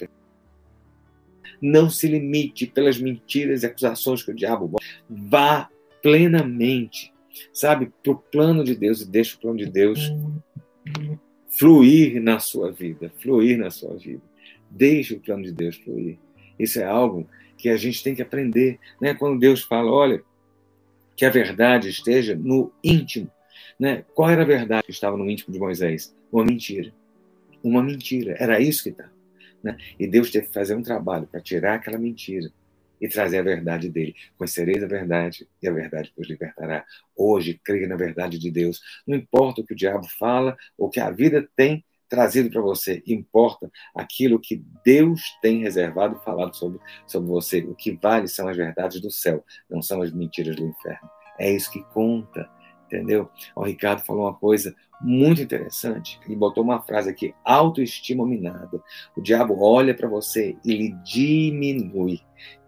não 1.60 1.88
se 1.88 2.06
limite 2.08 2.66
pelas 2.66 2.98
mentiras 2.98 3.62
e 3.62 3.66
acusações 3.66 4.22
que 4.22 4.30
o 4.30 4.34
diabo 4.34 4.68
bota. 4.68 4.84
Vá 5.08 5.68
plenamente, 6.02 7.12
sabe, 7.52 7.92
para 8.02 8.12
o 8.12 8.16
plano 8.16 8.62
de 8.62 8.74
Deus 8.74 9.00
e 9.00 9.10
deixe 9.10 9.34
o 9.36 9.40
plano 9.40 9.58
de 9.58 9.66
Deus 9.66 10.12
fluir 11.48 12.22
na 12.22 12.38
sua 12.38 12.70
vida, 12.70 13.10
fluir 13.18 13.58
na 13.58 13.70
sua 13.70 13.96
vida. 13.96 14.22
Deixe 14.70 15.14
o 15.14 15.20
plano 15.20 15.42
de 15.42 15.52
Deus 15.52 15.76
fluir. 15.76 16.18
Isso 16.58 16.78
é 16.78 16.84
algo 16.84 17.28
que 17.56 17.68
a 17.68 17.76
gente 17.76 18.02
tem 18.02 18.14
que 18.14 18.22
aprender, 18.22 18.78
né? 19.00 19.14
Quando 19.14 19.40
Deus 19.40 19.62
fala, 19.62 19.90
olha, 19.90 20.22
que 21.16 21.24
a 21.24 21.30
verdade 21.30 21.88
esteja 21.88 22.36
no 22.36 22.70
íntimo, 22.84 23.30
né? 23.80 24.04
Qual 24.14 24.28
era 24.28 24.42
a 24.42 24.46
verdade 24.46 24.84
que 24.84 24.92
estava 24.92 25.16
no 25.16 25.28
íntimo 25.28 25.52
de 25.52 25.58
Moisés? 25.58 26.14
Uma 26.30 26.44
mentira. 26.44 26.92
Uma 27.62 27.82
mentira. 27.82 28.36
Era 28.38 28.60
isso 28.60 28.82
que 28.82 28.90
estava. 28.90 29.15
Né? 29.66 29.76
E 29.98 30.06
Deus 30.06 30.30
teve 30.30 30.46
que 30.46 30.54
fazer 30.54 30.76
um 30.76 30.82
trabalho 30.82 31.26
para 31.26 31.40
tirar 31.40 31.74
aquela 31.74 31.98
mentira 31.98 32.52
e 33.00 33.08
trazer 33.08 33.38
a 33.38 33.42
verdade 33.42 33.90
dele. 33.90 34.14
Conhecereis 34.38 34.82
a 34.82 34.86
verdade 34.86 35.46
e 35.60 35.68
a 35.68 35.72
verdade 35.72 36.12
vos 36.16 36.28
libertará. 36.28 36.84
Hoje, 37.16 37.60
creia 37.64 37.88
na 37.88 37.96
verdade 37.96 38.38
de 38.38 38.48
Deus. 38.48 38.80
Não 39.04 39.16
importa 39.16 39.60
o 39.60 39.66
que 39.66 39.74
o 39.74 39.76
diabo 39.76 40.06
fala 40.18 40.56
ou 40.78 40.88
que 40.88 41.00
a 41.00 41.10
vida 41.10 41.46
tem 41.56 41.84
trazido 42.08 42.48
para 42.48 42.60
você, 42.60 43.02
importa 43.04 43.68
aquilo 43.92 44.38
que 44.38 44.64
Deus 44.84 45.20
tem 45.42 45.62
reservado 45.62 46.16
e 46.16 46.24
falado 46.24 46.54
sobre, 46.54 46.78
sobre 47.04 47.28
você. 47.28 47.58
O 47.62 47.74
que 47.74 47.98
vale 48.00 48.28
são 48.28 48.46
as 48.46 48.56
verdades 48.56 49.00
do 49.00 49.10
céu, 49.10 49.44
não 49.68 49.82
são 49.82 50.00
as 50.00 50.12
mentiras 50.12 50.54
do 50.54 50.64
inferno. 50.64 51.10
É 51.36 51.50
isso 51.50 51.68
que 51.68 51.82
conta, 51.92 52.48
entendeu? 52.86 53.28
O 53.54 53.64
Ricardo 53.64 54.04
falou 54.04 54.24
uma 54.24 54.34
coisa 54.34 54.74
muito 55.00 55.42
interessante. 55.42 56.18
Ele 56.26 56.36
botou 56.36 56.64
uma 56.64 56.80
frase 56.80 57.10
aqui: 57.10 57.34
autoestima 57.44 58.26
minada. 58.26 58.82
O 59.16 59.20
diabo 59.20 59.56
olha 59.60 59.94
para 59.94 60.08
você 60.08 60.56
e 60.64 60.72
lhe 60.74 60.92
diminui. 61.04 62.20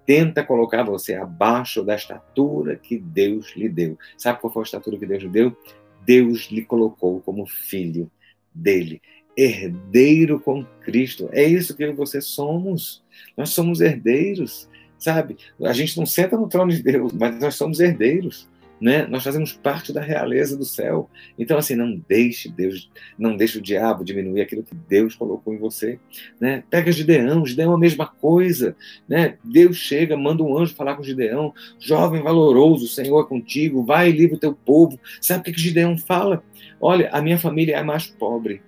Tenta 0.05 0.43
colocar 0.43 0.85
você 0.85 1.15
abaixo 1.15 1.85
da 1.85 1.95
estatura 1.95 2.77
que 2.77 2.99
Deus 2.99 3.55
lhe 3.55 3.69
deu. 3.69 3.99
Sabe 4.17 4.41
qual 4.41 4.53
foi 4.53 4.63
a 4.63 4.65
estatura 4.65 4.99
que 4.99 5.07
Deus 5.07 5.23
lhe 5.23 5.29
deu? 5.29 5.57
Deus 6.05 6.49
lhe 6.51 6.65
colocou 6.65 7.21
como 7.21 7.47
filho 7.47 8.11
dele, 8.55 9.03
herdeiro 9.37 10.41
com 10.41 10.65
Cristo. 10.81 11.29
É 11.33 11.45
isso 11.45 11.77
que 11.77 11.85
eu 11.85 11.91
e 11.91 11.95
você 11.95 12.21
somos. 12.23 13.05
Nós 13.37 13.51
somos 13.51 13.83
herdeiros, 13.83 14.67
sabe? 14.99 15.37
A 15.63 15.75
gente 15.75 15.99
não 15.99 16.07
senta 16.07 16.39
no 16.39 16.49
trono 16.49 16.73
de 16.73 16.83
Deus, 16.83 17.13
mas 17.13 17.39
nós 17.39 17.55
somos 17.57 17.79
herdeiros 17.79 18.49
né? 18.81 19.07
Nós 19.07 19.25
fazemos 19.25 19.53
parte 19.53 19.93
da 19.93 20.01
realeza 20.01 20.57
do 20.57 20.65
céu. 20.65 21.11
Então, 21.39 21.59
assim, 21.59 21.75
não 21.75 22.01
deixe 22.09 22.49
Deus, 22.49 22.91
não 23.19 23.37
deixe 23.37 23.59
o 23.59 23.63
diabo 23.63 24.05
diminuir 24.05 24.41
aquilo 24.41 24.63
que 24.63 24.75
Deus 24.75 25.15
colocou 25.15 25.53
em 25.53 25.59
você, 25.59 25.99
né? 26.41 26.63
Pega 26.71 26.93
Gideão, 26.93 27.45
Gideão 27.45 27.73
é 27.73 27.75
a 27.75 27.79
mesma 27.79 28.07
coisa, 28.07 28.77
né? 29.09 29.37
Deus 29.43 29.77
chega, 29.77 30.17
manda 30.17 30.43
um 30.43 30.57
anjo 30.57 30.75
falar 30.75 30.97
com 30.97 31.03
Gideão, 31.03 31.53
jovem 31.79 32.23
valoroso, 32.23 32.85
o 32.85 32.89
Senhor 32.89 33.21
é 33.25 33.29
contigo, 33.29 33.85
vai 33.85 34.11
e 34.11 34.13
livra 34.13 34.37
o 34.37 34.41
teu 34.41 34.55
povo. 34.55 34.99
Sabe 35.21 35.41
o 35.41 35.45
que, 35.45 35.53
que 35.53 35.61
Gideão 35.61 35.97
fala? 35.99 36.43
Olha, 36.81 37.11
a 37.11 37.21
minha 37.21 37.39
família 37.39 37.75
é 37.75 37.79
a 37.79 37.85
mais 37.85 38.07
pobre 38.07 38.63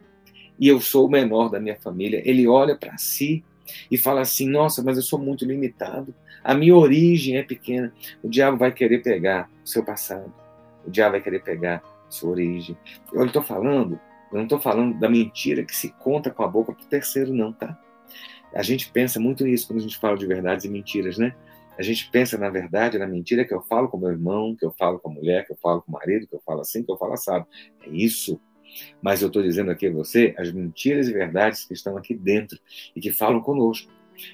e 0.58 0.68
eu 0.68 0.78
sou 0.80 1.06
o 1.06 1.10
menor 1.10 1.48
da 1.48 1.58
minha 1.58 1.76
família. 1.76 2.22
Ele 2.24 2.46
olha 2.46 2.76
para 2.76 2.98
si 2.98 3.42
e 3.90 3.96
fala 3.96 4.20
assim: 4.20 4.48
Nossa, 4.48 4.82
mas 4.82 4.98
eu 4.98 5.02
sou 5.02 5.18
muito 5.18 5.44
limitado. 5.46 6.14
A 6.42 6.54
minha 6.54 6.74
origem 6.74 7.36
é 7.36 7.42
pequena. 7.42 7.92
O 8.22 8.28
diabo 8.28 8.56
vai 8.56 8.72
querer 8.72 9.02
pegar 9.02 9.48
o 9.64 9.68
seu 9.68 9.84
passado. 9.84 10.32
O 10.86 10.90
diabo 10.90 11.12
vai 11.12 11.20
querer 11.20 11.42
pegar 11.42 11.82
a 12.08 12.10
sua 12.10 12.30
origem. 12.30 12.76
Eu 13.12 13.26
estou 13.26 13.42
falando, 13.42 14.00
eu 14.32 14.36
não 14.36 14.44
estou 14.44 14.60
falando 14.60 14.98
da 14.98 15.08
mentira 15.08 15.64
que 15.64 15.74
se 15.74 15.90
conta 15.90 16.30
com 16.30 16.42
a 16.42 16.48
boca 16.48 16.72
para 16.72 16.84
o 16.84 16.88
terceiro, 16.88 17.32
não, 17.32 17.52
tá? 17.52 17.78
A 18.54 18.62
gente 18.62 18.90
pensa 18.90 19.20
muito 19.20 19.44
nisso 19.44 19.66
quando 19.66 19.78
a 19.78 19.82
gente 19.82 19.98
fala 19.98 20.16
de 20.16 20.26
verdades 20.26 20.64
e 20.64 20.68
mentiras, 20.68 21.18
né? 21.18 21.34
A 21.78 21.82
gente 21.82 22.10
pensa 22.10 22.36
na 22.36 22.50
verdade, 22.50 22.98
na 22.98 23.06
mentira 23.06 23.44
que 23.44 23.54
eu 23.54 23.62
falo 23.62 23.88
com 23.88 23.96
meu 23.96 24.10
irmão, 24.10 24.54
que 24.54 24.64
eu 24.64 24.74
falo 24.78 24.98
com 24.98 25.10
a 25.10 25.14
mulher, 25.14 25.46
que 25.46 25.52
eu 25.52 25.56
falo 25.56 25.80
com 25.82 25.90
o 25.90 25.94
marido, 25.94 26.26
que 26.26 26.34
eu 26.34 26.42
falo 26.44 26.60
assim, 26.60 26.82
que 26.82 26.90
eu 26.90 26.96
falo 26.96 27.14
assado. 27.14 27.46
É 27.86 27.88
isso. 27.88 28.40
Mas 29.02 29.22
eu 29.22 29.28
estou 29.28 29.42
dizendo 29.42 29.70
aqui 29.70 29.86
a 29.86 29.92
você 29.92 30.34
as 30.38 30.52
mentiras 30.52 31.08
e 31.08 31.12
verdades 31.12 31.64
que 31.64 31.74
estão 31.74 31.96
aqui 31.96 32.14
dentro 32.14 32.58
e 32.94 33.00
que 33.00 33.12
falam 33.12 33.40
conosco. 33.40 33.90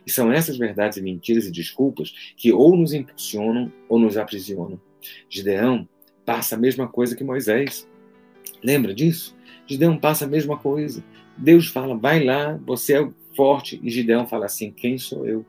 E 0.06 0.10
são 0.10 0.32
essas 0.32 0.56
verdades 0.56 0.98
e 0.98 1.02
mentiras 1.02 1.46
e 1.46 1.50
desculpas 1.50 2.12
que 2.36 2.52
ou 2.52 2.76
nos 2.76 2.92
impulsionam 2.92 3.72
ou 3.88 3.98
nos 3.98 4.16
aprisionam. 4.16 4.80
Gideão 5.28 5.88
passa 6.24 6.56
a 6.56 6.58
mesma 6.58 6.88
coisa 6.88 7.14
que 7.14 7.24
Moisés. 7.24 7.88
Lembra 8.62 8.94
disso? 8.94 9.36
Gideão 9.66 9.96
passa 9.96 10.24
a 10.24 10.28
mesma 10.28 10.56
coisa. 10.56 11.04
Deus 11.36 11.68
fala, 11.68 11.96
vai 11.96 12.24
lá, 12.24 12.58
você 12.64 12.98
é 12.98 13.10
forte. 13.34 13.80
E 13.82 13.90
Gideão 13.90 14.26
fala 14.26 14.46
assim: 14.46 14.70
quem 14.70 14.98
sou 14.98 15.26
eu? 15.26 15.44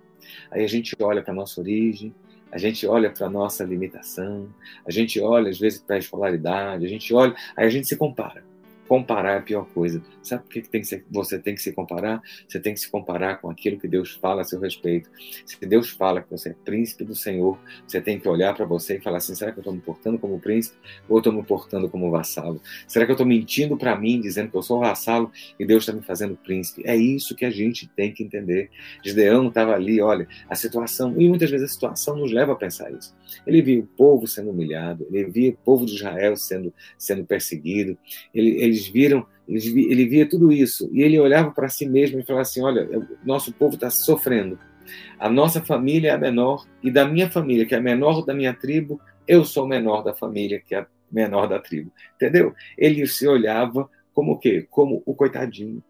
Aí 0.52 0.64
a 0.64 0.68
gente 0.68 0.96
olha 1.00 1.22
para 1.22 1.32
a 1.32 1.36
nossa 1.36 1.62
origem, 1.62 2.14
a 2.52 2.58
gente 2.58 2.86
olha 2.86 3.10
para 3.10 3.28
a 3.28 3.30
nossa 3.30 3.64
limitação, 3.64 4.50
a 4.86 4.92
gente 4.92 5.20
olha 5.20 5.50
às 5.50 5.58
vezes 5.58 5.80
para 5.80 5.96
a 5.96 6.00
escolaridade, 6.00 6.86
a 6.86 6.90
gente 6.90 7.14
olha, 7.14 7.34
aí 7.56 7.66
a 7.66 7.70
gente 7.70 7.88
se 7.88 7.96
compara. 7.96 8.44
Comparar 8.88 9.34
é 9.34 9.38
a 9.40 9.42
pior 9.42 9.66
coisa. 9.74 10.02
Sabe 10.22 10.44
por 10.44 10.52
que, 10.52 10.62
tem 10.62 10.82
que 10.82 10.88
ser, 10.88 11.06
você 11.10 11.40
tem 11.40 11.56
que 11.56 11.62
se 11.62 11.72
comparar? 11.72 12.22
Você 12.48 12.60
tem 12.60 12.74
que 12.74 12.80
se 12.80 12.90
comparar 12.90 13.40
com 13.42 13.50
aquilo 13.50 13.80
que 13.80 13.88
Deus 13.88 14.12
fala 14.12 14.42
a 14.42 14.44
seu 14.44 14.60
respeito. 14.60 15.10
Se 15.46 15.58
Deus 15.66 15.90
fala 15.90 16.22
que 16.22 16.30
você 16.30 16.50
é 16.50 16.56
príncipe 16.66 17.04
do 17.04 17.16
Senhor, 17.16 17.60
você 17.88 18.02
tem 18.02 18.20
que 18.20 18.28
olhar 18.28 18.56
para 18.56 18.66
você 18.66 18.98
e 18.98 19.02
falar 19.02 19.18
assim: 19.18 19.36
será 19.36 19.52
que 19.52 19.60
eu 19.60 19.62
estou 19.62 19.74
me 19.74 19.82
portando 19.82 20.18
como 20.20 20.40
príncipe 20.40 20.78
ou 21.08 21.18
estou 21.18 21.34
me 21.34 21.44
portando 21.44 21.90
como 21.90 22.10
vassalo? 22.12 22.62
Será 22.88 23.06
que 23.06 23.12
eu 23.12 23.16
estou 23.16 23.28
mentindo 23.28 23.78
para 23.78 23.96
mim, 23.98 24.20
dizendo 24.20 24.50
que 24.50 24.58
eu 24.58 24.62
sou 24.62 24.80
vassalo 24.80 25.32
e 25.60 25.66
Deus 25.66 25.84
está 25.84 25.94
me 25.94 26.02
fazendo 26.02 26.36
príncipe? 26.36 26.84
É 26.86 26.96
isso 26.96 27.36
que 27.36 27.46
a 27.46 27.50
gente 27.50 27.88
tem 27.90 28.14
que 28.14 28.24
entender. 28.24 28.70
Gideão 29.04 29.48
estava 29.48 29.74
ali, 29.74 30.02
olha, 30.02 30.28
a 30.50 30.56
situação, 30.56 31.20
e 31.20 31.28
muitas 31.28 31.50
vezes 31.50 31.70
a 31.70 31.74
situação 31.74 32.18
nos 32.18 32.32
leva 32.32 32.54
a 32.54 32.56
pensar 32.56 32.92
isso. 32.92 33.16
Ele 33.46 33.62
via 33.62 33.80
o 33.80 33.86
povo 33.86 34.28
sendo 34.28 34.52
humilhado, 34.52 35.06
ele 35.12 35.26
via 35.26 35.52
o 35.52 35.58
povo 35.58 35.86
de 35.86 35.96
Israel 35.96 36.36
sendo, 36.36 36.74
sendo 36.98 37.26
perseguido, 37.26 37.98
ele, 38.34 38.62
ele 38.62 38.77
eles 38.78 38.88
viram, 38.88 39.26
eles 39.48 39.66
ele 39.66 40.06
via 40.06 40.28
tudo 40.28 40.52
isso 40.52 40.90
e 40.92 41.02
ele 41.02 41.20
olhava 41.20 41.52
para 41.52 41.70
si 41.70 41.88
mesmo 41.88 42.20
e 42.20 42.26
falava 42.26 42.44
assim: 42.44 42.62
olha, 42.62 42.88
nosso 43.26 43.52
povo 43.52 43.76
está 43.76 43.90
sofrendo. 43.90 44.60
A 45.20 45.30
nossa 45.30 45.62
família 45.62 46.12
é 46.12 46.14
a 46.14 46.18
menor 46.18 46.66
e 46.82 46.90
da 46.90 47.06
minha 47.06 47.30
família, 47.30 47.66
que 47.66 47.76
é 47.76 47.78
a 47.78 47.82
menor 47.82 48.24
da 48.24 48.34
minha 48.34 48.54
tribo, 48.54 49.02
eu 49.28 49.44
sou 49.44 49.66
o 49.66 49.68
menor 49.68 50.02
da 50.02 50.14
família, 50.14 50.62
que 50.66 50.74
é 50.74 50.80
a 50.80 50.88
menor 51.12 51.48
da 51.48 51.60
tribo. 51.60 51.92
Entendeu? 52.16 52.54
Ele 52.78 53.06
se 53.06 53.28
olhava 53.28 53.90
como 54.14 54.34
o 54.34 54.38
quê? 54.38 54.66
Como 54.70 55.04
o 55.06 55.14
coitadinho. 55.14 55.84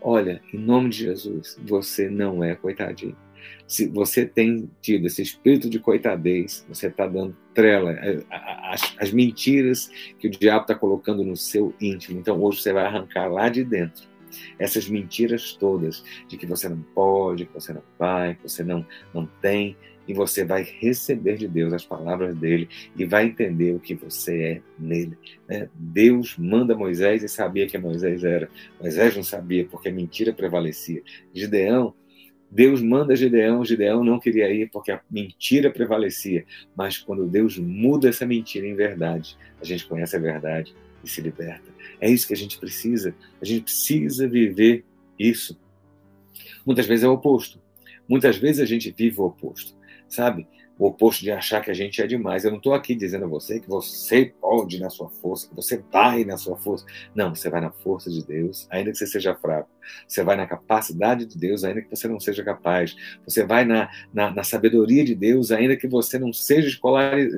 Olha, 0.00 0.40
em 0.52 0.58
nome 0.58 0.90
de 0.90 0.98
Jesus, 0.98 1.58
você 1.64 2.08
não 2.08 2.44
é 2.44 2.54
coitadinho. 2.54 3.16
Se 3.66 3.88
você 3.88 4.24
tem 4.24 4.70
tido 4.80 5.06
esse 5.06 5.22
espírito 5.22 5.68
de 5.68 5.78
coitadez, 5.78 6.64
você 6.68 6.86
está 6.86 7.06
dando 7.06 7.36
trela 7.52 7.96
às 8.98 9.12
mentiras 9.12 9.90
que 10.18 10.28
o 10.28 10.30
diabo 10.30 10.62
está 10.62 10.74
colocando 10.74 11.24
no 11.24 11.36
seu 11.36 11.74
íntimo. 11.80 12.18
Então 12.18 12.40
hoje 12.42 12.62
você 12.62 12.72
vai 12.72 12.84
arrancar 12.84 13.28
lá 13.28 13.48
de 13.48 13.64
dentro 13.64 14.16
essas 14.58 14.88
mentiras 14.88 15.52
todas 15.52 16.04
de 16.28 16.36
que 16.36 16.46
você 16.46 16.68
não 16.68 16.82
pode, 16.94 17.46
que 17.46 17.54
você 17.54 17.72
não 17.72 17.82
vai, 17.98 18.34
que 18.34 18.42
você 18.42 18.62
não, 18.62 18.86
não 19.14 19.26
tem, 19.40 19.76
e 20.08 20.14
você 20.14 20.44
vai 20.44 20.62
receber 20.62 21.36
de 21.36 21.48
Deus 21.48 21.72
as 21.72 21.84
palavras 21.84 22.36
dele 22.36 22.68
e 22.96 23.04
vai 23.04 23.26
entender 23.26 23.74
o 23.74 23.80
que 23.80 23.94
você 23.94 24.42
é 24.42 24.62
nele. 24.78 25.18
Né? 25.48 25.68
Deus 25.74 26.36
manda 26.38 26.76
Moisés 26.76 27.24
e 27.24 27.28
sabia 27.28 27.66
que 27.66 27.76
Moisés 27.76 28.22
era. 28.22 28.48
Moisés 28.80 29.16
não 29.16 29.24
sabia 29.24 29.66
porque 29.66 29.88
a 29.88 29.92
mentira 29.92 30.32
prevalecia. 30.32 31.02
Gideão 31.34 31.92
Deus 32.50 32.80
manda 32.80 33.16
Gideão, 33.16 33.64
Gideão 33.64 34.04
não 34.04 34.20
queria 34.20 34.52
ir 34.52 34.70
porque 34.70 34.92
a 34.92 35.00
mentira 35.10 35.70
prevalecia. 35.70 36.44
Mas 36.76 36.98
quando 36.98 37.26
Deus 37.26 37.58
muda 37.58 38.08
essa 38.08 38.24
mentira 38.24 38.66
em 38.66 38.74
verdade, 38.74 39.36
a 39.60 39.64
gente 39.64 39.86
conhece 39.86 40.16
a 40.16 40.20
verdade 40.20 40.74
e 41.02 41.08
se 41.08 41.20
liberta. 41.20 41.70
É 42.00 42.10
isso 42.10 42.26
que 42.26 42.34
a 42.34 42.36
gente 42.36 42.58
precisa. 42.58 43.14
A 43.40 43.44
gente 43.44 43.64
precisa 43.64 44.28
viver 44.28 44.84
isso. 45.18 45.58
Muitas 46.64 46.86
vezes 46.86 47.04
é 47.04 47.08
o 47.08 47.12
oposto. 47.12 47.60
Muitas 48.08 48.36
vezes 48.36 48.60
a 48.60 48.66
gente 48.66 48.94
vive 48.96 49.20
o 49.20 49.24
oposto, 49.24 49.74
sabe? 50.08 50.46
O 50.78 50.86
oposto 50.86 51.22
de 51.22 51.30
achar 51.30 51.62
que 51.62 51.70
a 51.70 51.74
gente 51.74 52.02
é 52.02 52.06
demais. 52.06 52.44
Eu 52.44 52.50
não 52.50 52.58
estou 52.58 52.74
aqui 52.74 52.94
dizendo 52.94 53.24
a 53.24 53.28
você 53.28 53.60
que 53.60 53.68
você 53.68 54.32
pode 54.40 54.78
na 54.78 54.90
sua 54.90 55.08
força, 55.08 55.48
que 55.48 55.54
você 55.54 55.82
vai 55.90 56.24
na 56.24 56.36
sua 56.36 56.56
força. 56.56 56.84
Não, 57.14 57.34
você 57.34 57.48
vai 57.48 57.60
na 57.60 57.70
força 57.70 58.10
de 58.10 58.24
Deus, 58.24 58.66
ainda 58.70 58.90
que 58.90 58.98
você 58.98 59.06
seja 59.06 59.34
fraco. 59.34 59.70
Você 60.06 60.22
vai 60.22 60.36
na 60.36 60.46
capacidade 60.46 61.24
de 61.24 61.38
Deus, 61.38 61.64
ainda 61.64 61.80
que 61.80 61.88
você 61.88 62.06
não 62.06 62.20
seja 62.20 62.44
capaz. 62.44 62.94
Você 63.24 63.44
vai 63.44 63.64
na, 63.64 63.90
na, 64.12 64.30
na 64.30 64.42
sabedoria 64.42 65.04
de 65.04 65.14
Deus, 65.14 65.50
ainda 65.50 65.76
que 65.76 65.88
você 65.88 66.18
não 66.18 66.32
seja 66.32 66.68
escolari, 66.68 67.28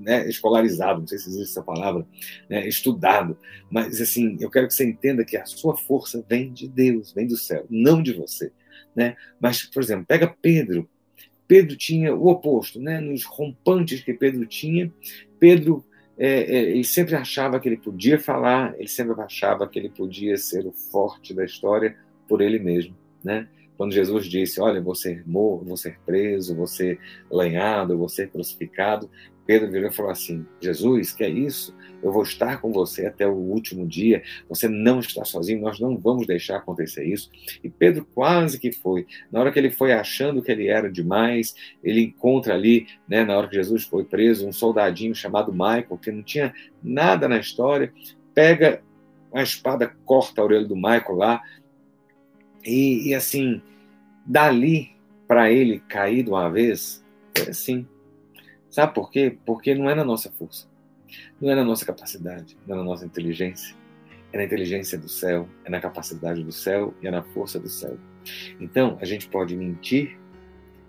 né, 0.00 0.26
escolarizado, 0.28 1.00
não 1.00 1.06
sei 1.06 1.18
se 1.18 1.28
existe 1.28 1.50
essa 1.50 1.62
palavra, 1.62 2.06
né, 2.48 2.66
estudado. 2.66 3.36
Mas, 3.70 4.00
assim, 4.00 4.36
eu 4.40 4.50
quero 4.50 4.68
que 4.68 4.74
você 4.74 4.84
entenda 4.84 5.24
que 5.24 5.36
a 5.36 5.44
sua 5.44 5.76
força 5.76 6.24
vem 6.28 6.52
de 6.52 6.68
Deus, 6.68 7.12
vem 7.12 7.26
do 7.26 7.36
céu, 7.36 7.66
não 7.68 8.02
de 8.02 8.12
você. 8.12 8.52
Né? 8.94 9.16
Mas, 9.38 9.64
por 9.64 9.82
exemplo, 9.82 10.06
pega 10.06 10.34
Pedro. 10.40 10.88
Pedro 11.46 11.76
tinha 11.76 12.14
o 12.14 12.28
oposto, 12.28 12.80
né? 12.80 13.00
nos 13.00 13.24
rompantes 13.24 14.02
que 14.02 14.12
Pedro 14.12 14.46
tinha, 14.46 14.92
Pedro 15.38 15.84
é, 16.18 16.28
é, 16.28 16.62
ele 16.70 16.84
sempre 16.84 17.14
achava 17.14 17.60
que 17.60 17.68
ele 17.68 17.76
podia 17.76 18.18
falar, 18.18 18.74
ele 18.78 18.88
sempre 18.88 19.20
achava 19.20 19.68
que 19.68 19.78
ele 19.78 19.90
podia 19.90 20.36
ser 20.36 20.66
o 20.66 20.72
forte 20.72 21.34
da 21.34 21.44
história 21.44 21.96
por 22.26 22.40
ele 22.40 22.58
mesmo. 22.58 22.96
Né? 23.22 23.46
Quando 23.76 23.92
Jesus 23.92 24.26
disse: 24.26 24.60
Olha, 24.60 24.80
vou 24.80 24.94
ser 24.94 25.22
morto, 25.28 25.66
vou 25.66 25.76
ser 25.76 25.98
preso, 26.06 26.56
vou 26.56 26.66
ser 26.66 26.98
lanhado, 27.30 27.98
vou 27.98 28.08
ser 28.08 28.30
crucificado, 28.30 29.10
Pedro 29.46 29.70
virou 29.70 29.88
e 29.88 29.94
falou 29.94 30.10
assim: 30.10 30.44
Jesus, 30.60 31.12
que 31.12 31.22
é 31.22 31.28
isso? 31.28 31.74
Eu 32.02 32.12
vou 32.12 32.22
estar 32.22 32.60
com 32.60 32.72
você 32.72 33.06
até 33.06 33.26
o 33.26 33.32
último 33.32 33.86
dia. 33.86 34.22
Você 34.48 34.68
não 34.68 34.98
está 34.98 35.24
sozinho, 35.24 35.62
nós 35.62 35.78
não 35.78 35.96
vamos 35.96 36.26
deixar 36.26 36.56
acontecer 36.56 37.04
isso. 37.04 37.30
E 37.62 37.70
Pedro 37.70 38.06
quase 38.14 38.58
que 38.58 38.72
foi. 38.72 39.06
Na 39.30 39.40
hora 39.40 39.52
que 39.52 39.58
ele 39.58 39.70
foi 39.70 39.92
achando 39.92 40.42
que 40.42 40.50
ele 40.50 40.66
era 40.66 40.90
demais, 40.90 41.54
ele 41.82 42.02
encontra 42.02 42.54
ali, 42.54 42.86
né, 43.08 43.24
na 43.24 43.36
hora 43.36 43.48
que 43.48 43.54
Jesus 43.54 43.84
foi 43.84 44.04
preso, 44.04 44.46
um 44.46 44.52
soldadinho 44.52 45.14
chamado 45.14 45.52
Michael, 45.52 45.98
que 46.02 46.10
não 46.10 46.22
tinha 46.22 46.52
nada 46.82 47.28
na 47.28 47.38
história, 47.38 47.92
pega 48.34 48.82
a 49.32 49.42
espada, 49.42 49.94
corta 50.04 50.40
a 50.40 50.44
orelha 50.44 50.66
do 50.66 50.76
Michael 50.76 51.14
lá. 51.14 51.42
E, 52.64 53.08
e 53.08 53.14
assim, 53.14 53.62
dali 54.24 54.90
para 55.28 55.50
ele 55.50 55.80
cair 55.88 56.24
de 56.24 56.30
uma 56.30 56.48
vez, 56.48 57.04
foi 57.36 57.50
assim 57.50 57.86
Sabe 58.76 58.92
por 58.92 59.10
quê? 59.10 59.38
Porque 59.46 59.74
não 59.74 59.88
é 59.88 59.94
na 59.94 60.04
nossa 60.04 60.30
força, 60.30 60.68
não 61.40 61.50
é 61.50 61.54
na 61.54 61.64
nossa 61.64 61.82
capacidade, 61.86 62.58
não 62.66 62.74
é 62.74 62.78
na 62.78 62.84
nossa 62.84 63.06
inteligência. 63.06 63.74
É 64.34 64.36
na 64.36 64.44
inteligência 64.44 64.98
do 64.98 65.08
céu, 65.08 65.48
é 65.64 65.70
na 65.70 65.80
capacidade 65.80 66.44
do 66.44 66.52
céu 66.52 66.92
e 67.00 67.06
é 67.06 67.10
na 67.10 67.22
força 67.22 67.58
do 67.58 67.70
céu. 67.70 67.96
Então, 68.60 68.98
a 69.00 69.06
gente 69.06 69.30
pode 69.30 69.56
mentir 69.56 70.18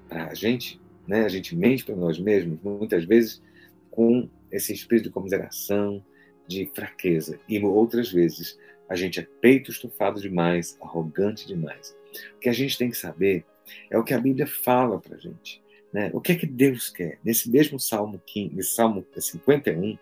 para 0.10 0.28
a 0.28 0.34
gente, 0.34 0.82
né? 1.08 1.23
a 1.23 1.30
gente 1.30 1.56
mente 1.56 1.86
para 1.86 1.95
nós 1.95 2.19
mesmos, 2.19 2.60
muitas 2.62 3.06
vezes 3.06 3.41
com 3.89 4.30
esse 4.52 4.73
espírito 4.73 5.06
de 5.06 5.12
comiseração, 5.12 6.04
de 6.45 6.69
fraqueza. 6.76 7.39
E 7.47 7.58
outras 7.63 8.12
vezes 8.12 8.60
a 8.89 8.97
gente 8.97 9.21
é 9.21 9.28
peito 9.39 9.71
estufado 9.71 10.19
demais, 10.19 10.78
arrogante 10.82 11.47
demais. 11.47 11.95
O 12.36 12.39
que 12.39 12.50
a 12.50 12.54
gente 12.54 12.78
tem 12.78 12.89
que 12.89 12.97
saber 12.97 13.45
é 13.89 13.97
o 13.97 14.04
que 14.04 14.13
a 14.13 14.19
Bíblia 14.19 14.45
fala 14.45 15.00
para 15.00 15.15
a 15.15 15.17
gente. 15.17 15.65
Né? 15.91 16.10
O 16.13 16.19
que 16.19 16.34
é 16.34 16.36
que 16.36 16.45
Deus 16.45 16.89
quer? 16.89 17.19
Nesse 17.23 17.50
mesmo 17.50 17.80
Salmo, 17.80 18.21
15, 18.26 18.56
nesse 18.56 18.76
Salmo 18.76 19.06
51, 19.17 19.97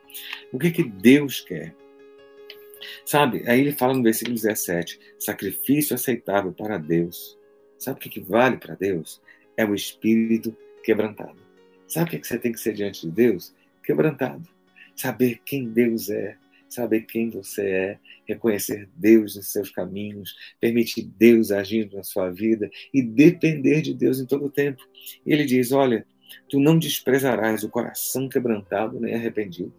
o 0.51 0.59
que 0.59 0.67
é 0.67 0.71
que 0.71 0.83
Deus 0.83 1.41
quer? 1.41 1.75
Sabe? 3.05 3.43
Aí 3.47 3.59
ele 3.59 3.71
fala 3.71 3.93
no 3.93 4.03
versículo 4.03 4.35
17: 4.35 4.99
sacrifício 5.19 5.95
aceitável 5.95 6.51
para 6.51 6.77
Deus. 6.77 7.37
Sabe 7.77 7.97
o 7.97 8.01
que, 8.01 8.09
que 8.09 8.19
vale 8.19 8.57
para 8.57 8.75
Deus? 8.75 9.21
É 9.57 9.65
o 9.65 9.75
espírito 9.75 10.55
quebrantado. 10.83 11.37
Sabe 11.87 12.07
o 12.07 12.09
que, 12.09 12.15
é 12.17 12.19
que 12.19 12.27
você 12.27 12.39
tem 12.39 12.51
que 12.51 12.59
ser 12.59 12.73
diante 12.73 13.01
de 13.01 13.11
Deus? 13.11 13.53
Quebrantado. 13.83 14.47
Saber 14.95 15.41
quem 15.45 15.69
Deus 15.69 16.09
é, 16.09 16.37
saber 16.69 17.01
quem 17.01 17.29
você 17.29 17.61
é, 17.67 17.99
reconhecer 18.25 18.89
Deus 18.95 19.35
nos 19.35 19.51
seus 19.51 19.69
caminhos, 19.69 20.35
permitir 20.59 21.03
Deus 21.17 21.51
agindo 21.51 21.95
na 21.95 22.03
sua 22.03 22.29
vida 22.29 22.69
e 22.93 23.01
depender 23.01 23.81
de 23.81 23.93
Deus 23.93 24.19
em 24.19 24.25
todo 24.25 24.45
o 24.45 24.51
tempo. 24.51 24.83
E 25.25 25.31
ele 25.31 25.45
diz: 25.45 25.71
Olha, 25.71 26.05
tu 26.49 26.59
não 26.59 26.77
desprezarás 26.77 27.63
o 27.63 27.69
coração 27.69 28.27
quebrantado 28.27 28.99
nem 28.99 29.13
arrependido. 29.13 29.73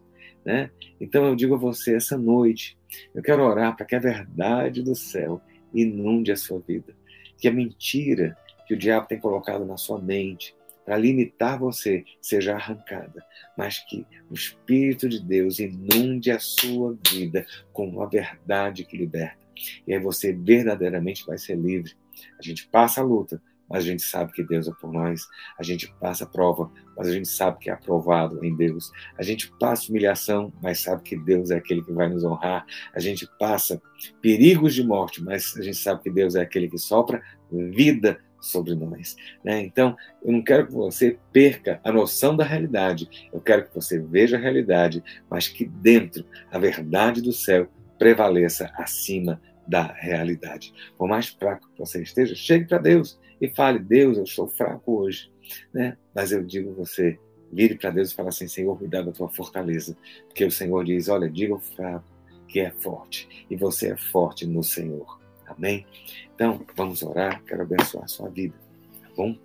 Né? 0.45 0.71
Então 1.01 1.27
eu 1.27 1.35
digo 1.35 1.55
a 1.55 1.59
você 1.59 1.97
essa 1.97 2.17
noite, 2.17 2.79
eu 3.15 3.23
quero 3.23 3.43
orar 3.43 3.77
para 3.77 3.85
que 3.85 3.97
a 3.97 4.01
verdade 4.01 4.81
do 4.81 4.95
céu 4.95 5.41
inunde 5.75 6.31
a 6.31 6.37
sua 6.37 6.61
vida, 6.61 6.95
que 7.37 7.49
a 7.49 7.53
mentira 7.53 8.37
que 8.67 8.75
o 8.75 8.79
diabo 8.79 9.07
tem 9.07 9.19
colocado 9.19 9.65
na 9.65 9.77
sua 9.77 10.01
mente, 10.01 10.56
para 10.87 10.97
limitar 10.97 11.59
você 11.59 12.05
seja 12.23 12.55
arrancada, 12.55 13.23
mas 13.59 13.81
que 13.81 14.07
o 14.31 14.35
Espírito 14.35 15.09
de 15.09 15.21
Deus 15.21 15.59
inunde 15.59 16.31
a 16.31 16.39
sua 16.39 16.97
vida 17.11 17.45
com 17.73 17.89
uma 17.89 18.09
verdade 18.09 18.85
que 18.85 18.97
liberta. 18.97 19.45
E 19.85 19.93
aí 19.93 19.99
você 19.99 20.33
verdadeiramente 20.33 21.27
vai 21.27 21.39
ser 21.39 21.57
livre. 21.57 21.93
A 22.39 22.43
gente 22.43 22.69
passa 22.69 23.01
a 23.01 23.05
luta, 23.05 23.43
mas 23.69 23.85
a 23.85 23.89
gente 23.89 24.03
sabe 24.03 24.33
que 24.33 24.45
Deus 24.45 24.69
é 24.69 24.73
por 24.81 24.93
nós. 24.93 25.27
A 25.59 25.63
gente 25.65 25.93
passa 26.01 26.25
prova, 26.25 26.71
mas 26.97 27.09
a 27.09 27.13
gente 27.13 27.29
sabe 27.29 27.59
que 27.59 27.69
é 27.69 27.73
aprovado 27.73 28.45
em 28.45 28.55
Deus. 28.55 28.93
A 29.19 29.25
gente 29.25 29.51
passa 29.59 29.91
humilhação, 29.91 30.53
mas 30.63 30.81
sabe 30.81 31.03
que 31.03 31.17
Deus 31.17 31.51
é 31.51 31.57
aquele 31.57 31.83
que 31.83 31.93
vai 31.93 32.09
nos 32.09 32.23
honrar. 32.23 32.65
A 32.95 33.01
gente 33.01 33.29
passa 33.41 33.83
perigos 34.23 34.73
de 34.73 34.85
morte, 34.85 35.21
mas 35.21 35.57
a 35.57 35.63
gente 35.63 35.79
sabe 35.79 36.03
que 36.03 36.11
Deus 36.11 36.37
é 36.37 36.43
aquele 36.43 36.69
que 36.69 36.79
sopra 36.79 37.21
vida 37.51 38.21
sobre 38.47 38.75
nós. 38.75 39.17
Né? 39.45 39.63
Então, 39.63 39.97
eu 40.23 40.33
não 40.33 40.43
quero 40.43 40.67
que 40.67 40.73
você 40.73 41.19
perca 41.33 41.81
a 41.85 41.93
noção 41.93 42.37
da 42.37 42.45
realidade. 42.45 43.29
Eu 43.33 43.41
quero 43.41 43.67
que 43.67 43.75
você 43.75 43.99
veja 43.99 44.37
a 44.37 44.41
realidade, 44.41 45.03
mas 45.31 45.49
que 45.49 45.65
dentro 45.67 46.25
a 46.51 46.59
verdade 46.59 47.21
do 47.21 47.33
céu 47.33 47.69
prevaleça 47.99 48.71
acima 48.77 49.41
da 49.67 49.93
realidade. 49.93 50.73
Por 50.97 51.09
mais 51.09 51.29
fraco 51.29 51.69
que 51.73 51.79
você 51.79 52.03
esteja, 52.03 52.35
chegue 52.35 52.67
para 52.67 52.79
Deus 52.79 53.19
e 53.41 53.49
fale: 53.49 53.79
Deus, 53.79 54.17
eu 54.17 54.25
estou 54.25 54.47
fraco 54.47 55.01
hoje. 55.01 55.31
Né? 55.73 55.97
Mas 56.15 56.33
eu 56.33 56.43
digo 56.45 56.73
você: 56.75 57.19
vire 57.53 57.77
para 57.77 57.91
Deus 57.91 58.13
e 58.13 58.15
fale 58.15 58.29
assim: 58.29 58.49
Senhor, 58.49 58.79
dá 58.89 59.03
da 59.03 59.13
tua 59.13 59.29
fortaleza. 59.29 59.97
Porque 60.27 60.45
o 60.45 60.51
Senhor 60.51 60.85
diz: 60.85 61.09
Olha, 61.09 61.29
diga 61.29 61.55
ao 61.55 61.61
fraco 61.61 62.17
que 62.49 62.61
é 62.61 62.71
forte, 62.71 63.47
e 63.51 63.57
você 63.57 63.89
é 63.89 63.97
forte 63.97 64.47
no 64.47 64.63
Senhor. 64.63 65.21
Amém? 65.57 65.87
Então, 66.35 66.65
vamos 66.77 67.03
orar. 67.03 67.43
Quero 67.45 67.63
abençoar 67.63 68.05
a 68.05 68.09
sua 68.09 68.29
vida. 68.29 68.55
Tá 69.03 69.09
bom? 69.17 69.37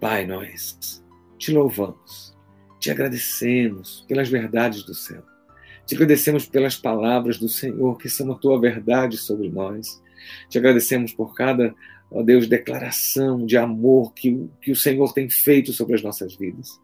Pai, 0.00 0.26
nós 0.26 1.02
te 1.38 1.52
louvamos, 1.52 2.36
te 2.80 2.90
agradecemos 2.90 4.04
pelas 4.08 4.28
verdades 4.28 4.82
do 4.82 4.94
céu. 4.94 5.22
Te 5.86 5.94
agradecemos 5.94 6.46
pelas 6.46 6.76
palavras 6.76 7.38
do 7.38 7.48
Senhor, 7.48 7.98
que 7.98 8.08
são 8.08 8.30
a 8.32 8.34
tua 8.36 8.60
verdade 8.60 9.16
sobre 9.16 9.48
nós. 9.48 10.02
Te 10.48 10.58
agradecemos 10.58 11.12
por 11.12 11.34
cada, 11.34 11.74
ó 12.10 12.22
Deus, 12.22 12.48
declaração 12.48 13.44
de 13.44 13.56
amor 13.56 14.12
que, 14.12 14.48
que 14.60 14.70
o 14.70 14.76
Senhor 14.76 15.12
tem 15.12 15.28
feito 15.28 15.72
sobre 15.72 15.94
as 15.94 16.02
nossas 16.02 16.34
vidas. 16.34 16.80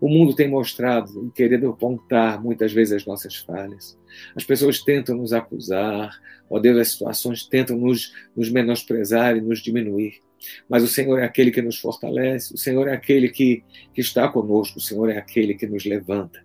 O 0.00 0.08
mundo 0.08 0.34
tem 0.34 0.48
mostrado, 0.48 1.30
querendo 1.34 1.68
apontar 1.68 2.42
muitas 2.42 2.72
vezes 2.72 2.94
as 2.94 3.06
nossas 3.06 3.36
falhas. 3.36 3.98
As 4.34 4.44
pessoas 4.44 4.82
tentam 4.82 5.16
nos 5.16 5.32
acusar, 5.32 6.10
ó 6.48 6.58
Deus, 6.58 6.78
as 6.78 6.88
situações 6.88 7.44
tentam 7.44 7.76
nos, 7.76 8.12
nos 8.36 8.50
menosprezar 8.50 9.36
e 9.36 9.40
nos 9.40 9.60
diminuir. 9.60 10.20
Mas 10.68 10.82
o 10.82 10.88
Senhor 10.88 11.18
é 11.18 11.24
aquele 11.24 11.50
que 11.50 11.62
nos 11.62 11.78
fortalece, 11.78 12.54
o 12.54 12.58
Senhor 12.58 12.88
é 12.88 12.92
aquele 12.92 13.28
que, 13.28 13.64
que 13.94 14.00
está 14.00 14.28
conosco, 14.28 14.78
o 14.78 14.82
Senhor 14.82 15.10
é 15.10 15.18
aquele 15.18 15.54
que 15.54 15.66
nos 15.66 15.84
levanta. 15.84 16.44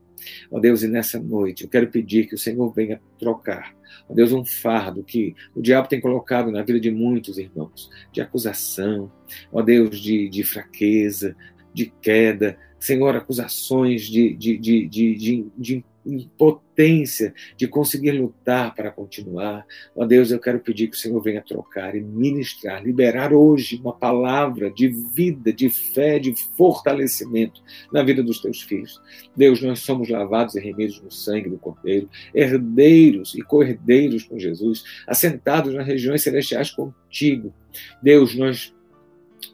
Ó 0.51 0.59
Deus, 0.59 0.83
e 0.83 0.87
nessa 0.87 1.19
noite 1.19 1.63
eu 1.63 1.69
quero 1.69 1.87
pedir 1.87 2.27
que 2.27 2.35
o 2.35 2.37
Senhor 2.37 2.71
venha 2.73 3.01
trocar, 3.17 3.75
ó 4.07 4.13
Deus, 4.13 4.31
um 4.31 4.45
fardo 4.45 5.03
que 5.03 5.35
o 5.55 5.61
diabo 5.61 5.87
tem 5.87 5.99
colocado 5.99 6.51
na 6.51 6.61
vida 6.61 6.79
de 6.79 6.91
muitos 6.91 7.37
irmãos, 7.37 7.89
de 8.11 8.21
acusação, 8.21 9.11
ó 9.51 9.61
Deus, 9.61 9.99
de, 9.99 10.29
de 10.29 10.43
fraqueza, 10.43 11.35
de 11.73 11.91
queda, 12.01 12.57
Senhor, 12.79 13.15
acusações 13.15 14.03
de, 14.03 14.33
de, 14.35 14.57
de, 14.57 14.87
de, 14.87 15.51
de 15.57 15.85
impotência 16.05 17.33
de 17.55 17.67
conseguir 17.67 18.11
lutar 18.11 18.73
para 18.73 18.91
continuar. 18.91 19.65
Ó 19.95 20.05
Deus, 20.05 20.31
eu 20.31 20.39
quero 20.39 20.59
pedir 20.59 20.87
que 20.87 20.95
o 20.95 20.99
Senhor 20.99 21.21
venha 21.21 21.41
trocar 21.41 21.95
e 21.95 22.01
ministrar, 22.01 22.83
liberar 22.83 23.33
hoje 23.33 23.79
uma 23.79 23.93
palavra 23.93 24.71
de 24.71 24.87
vida, 24.87 25.53
de 25.53 25.69
fé, 25.69 26.17
de 26.17 26.33
fortalecimento 26.57 27.61
na 27.91 28.01
vida 28.03 28.23
dos 28.23 28.41
teus 28.41 28.61
filhos. 28.61 28.99
Deus, 29.35 29.61
nós 29.61 29.79
somos 29.79 30.09
lavados 30.09 30.55
e 30.55 30.59
remidos 30.59 31.01
no 31.01 31.11
sangue 31.11 31.49
do 31.49 31.57
Cordeiro, 31.57 32.09
herdeiros 32.33 33.35
e 33.35 33.41
co-herdeiros 33.41 34.23
com 34.23 34.39
Jesus, 34.39 34.83
assentados 35.07 35.73
nas 35.73 35.85
regiões 35.85 36.23
celestiais 36.23 36.71
contigo. 36.71 37.53
Deus, 38.01 38.35
nós 38.35 38.73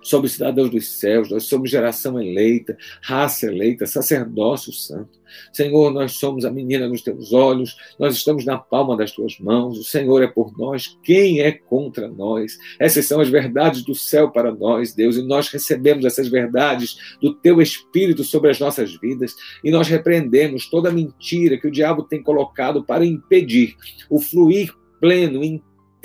somos 0.01 0.33
cidadãos 0.33 0.69
dos 0.69 0.87
céus, 0.87 1.29
nós 1.29 1.43
somos 1.43 1.69
geração 1.69 2.19
eleita, 2.21 2.77
raça 3.01 3.47
eleita, 3.47 3.85
sacerdócio 3.85 4.71
santo. 4.71 5.17
Senhor, 5.51 5.91
nós 5.91 6.13
somos 6.13 6.45
a 6.45 6.51
menina 6.51 6.87
nos 6.87 7.01
teus 7.01 7.33
olhos, 7.33 7.75
nós 7.99 8.15
estamos 8.15 8.45
na 8.45 8.57
palma 8.57 8.95
das 8.95 9.11
tuas 9.11 9.37
mãos, 9.39 9.77
o 9.77 9.83
Senhor 9.83 10.23
é 10.23 10.27
por 10.27 10.57
nós, 10.57 10.97
quem 11.03 11.41
é 11.41 11.51
contra 11.51 12.07
nós? 12.07 12.57
Essas 12.79 13.05
são 13.05 13.19
as 13.19 13.29
verdades 13.29 13.83
do 13.83 13.93
céu 13.93 14.31
para 14.31 14.53
nós, 14.53 14.93
Deus, 14.93 15.17
e 15.17 15.21
nós 15.21 15.49
recebemos 15.49 16.05
essas 16.05 16.29
verdades 16.29 17.17
do 17.21 17.33
teu 17.33 17.61
Espírito 17.61 18.23
sobre 18.23 18.51
as 18.51 18.59
nossas 18.59 18.95
vidas, 18.99 19.35
e 19.63 19.71
nós 19.71 19.87
repreendemos 19.87 20.69
toda 20.69 20.91
mentira 20.91 21.57
que 21.57 21.67
o 21.67 21.71
diabo 21.71 22.03
tem 22.03 22.23
colocado 22.23 22.83
para 22.83 23.05
impedir 23.05 23.75
o 24.09 24.19
fluir 24.19 24.73
pleno, 24.99 25.43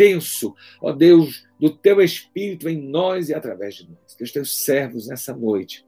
intenso, 0.02 0.54
ó 0.80 0.92
Deus, 0.92 1.46
do 1.58 1.70
teu 1.70 2.00
Espírito 2.00 2.68
em 2.68 2.76
nós 2.76 3.28
e 3.28 3.34
através 3.34 3.76
de 3.76 3.88
nós. 3.88 4.14
Que 4.16 4.24
os 4.24 4.32
teus 4.32 4.64
servos 4.64 5.06
nessa 5.06 5.34
noite 5.34 5.84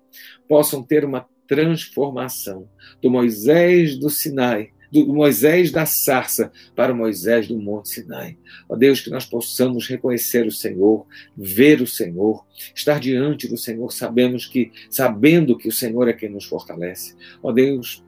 possam 0.49 0.83
ter 0.83 1.05
uma 1.05 1.27
transformação 1.47 2.69
do 3.03 3.11
Moisés 3.11 3.99
do 3.99 4.09
Sinai, 4.09 4.71
do 4.91 5.13
Moisés 5.13 5.73
da 5.73 5.85
sarça 5.85 6.53
para 6.77 6.93
o 6.93 6.97
Moisés 6.97 7.49
do 7.49 7.59
Monte 7.59 7.89
Sinai. 7.89 8.39
Ó 8.69 8.77
Deus, 8.77 9.01
que 9.01 9.11
nós 9.11 9.27
possamos 9.27 9.89
reconhecer 9.89 10.47
o 10.47 10.53
Senhor, 10.53 11.07
ver 11.37 11.83
o 11.83 11.87
Senhor, 11.87 12.47
estar 12.75 13.01
diante 13.01 13.49
do 13.49 13.59
Senhor, 13.59 13.93
sabemos 13.93 14.47
que, 14.47 14.71
sabendo 14.89 15.59
que 15.59 15.69
o 15.69 15.73
Senhor 15.73 16.09
é 16.09 16.13
quem 16.13 16.31
nos 16.31 16.45
fortalece. 16.45 17.17
Ó 17.43 17.51
Deus, 17.51 18.05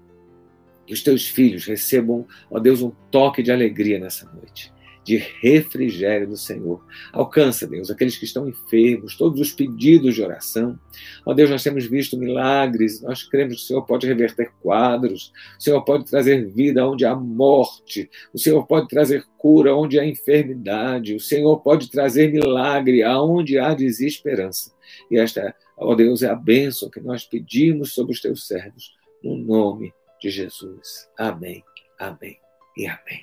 que 0.87 0.95
os 0.95 1.03
teus 1.03 1.27
filhos 1.27 1.67
recebam, 1.67 2.25
ó 2.49 2.61
Deus, 2.61 2.81
um 2.81 2.93
toque 3.11 3.43
de 3.43 3.51
alegria 3.51 3.99
nessa 3.99 4.31
noite 4.33 4.76
de 5.07 5.19
refrigério 5.19 6.27
do 6.27 6.37
Senhor. 6.37 6.85
Alcança, 7.13 7.65
Deus, 7.65 7.91
aqueles 7.91 8.17
que 8.19 8.25
estão 8.25 8.49
enfermos, 8.49 9.17
todos 9.17 9.41
os 9.41 9.53
pedidos 9.53 10.17
de 10.17 10.23
oração. 10.23 10.77
Ó 11.25 11.33
Deus, 11.33 11.49
nós 11.49 11.63
temos 11.63 11.87
visto 11.87 12.19
milagres, 12.19 13.01
nós 13.03 13.23
cremos 13.23 13.55
que 13.55 13.63
o 13.63 13.67
Senhor 13.67 13.83
pode 13.83 14.05
reverter 14.05 14.53
quadros, 14.61 15.33
o 15.57 15.63
Senhor 15.63 15.81
pode 15.83 16.07
trazer 16.07 16.51
vida 16.51 16.85
onde 16.85 17.05
há 17.05 17.15
morte, 17.15 18.11
o 18.35 18.39
Senhor 18.39 18.67
pode 18.67 18.89
trazer 18.89 19.25
cura 19.39 19.77
onde 19.77 19.97
há 20.01 20.05
enfermidade, 20.05 21.15
o 21.15 21.21
Senhor 21.21 21.61
pode 21.61 21.89
trazer 21.89 22.33
milagre 22.33 23.05
aonde 23.05 23.61
há 23.61 23.75
desesperança. 23.75 24.73
E 25.09 25.19
esta, 25.19 25.55
ó 25.79 25.95
Deus, 25.95 26.25
é 26.25 26.29
a 26.29 26.35
bênção 26.35 26.91
que 26.91 26.99
nós 26.99 27.25
pedimos 27.25 27.95
sobre 27.95 28.13
os 28.13 28.21
teus 28.21 28.49
servos, 28.49 28.93
no 29.23 29.37
nome 29.37 29.95
de 30.21 30.31
Jesus. 30.31 31.09
Amém, 31.17 31.63
amém 31.97 32.41
e 32.77 32.89
amém. 32.89 33.21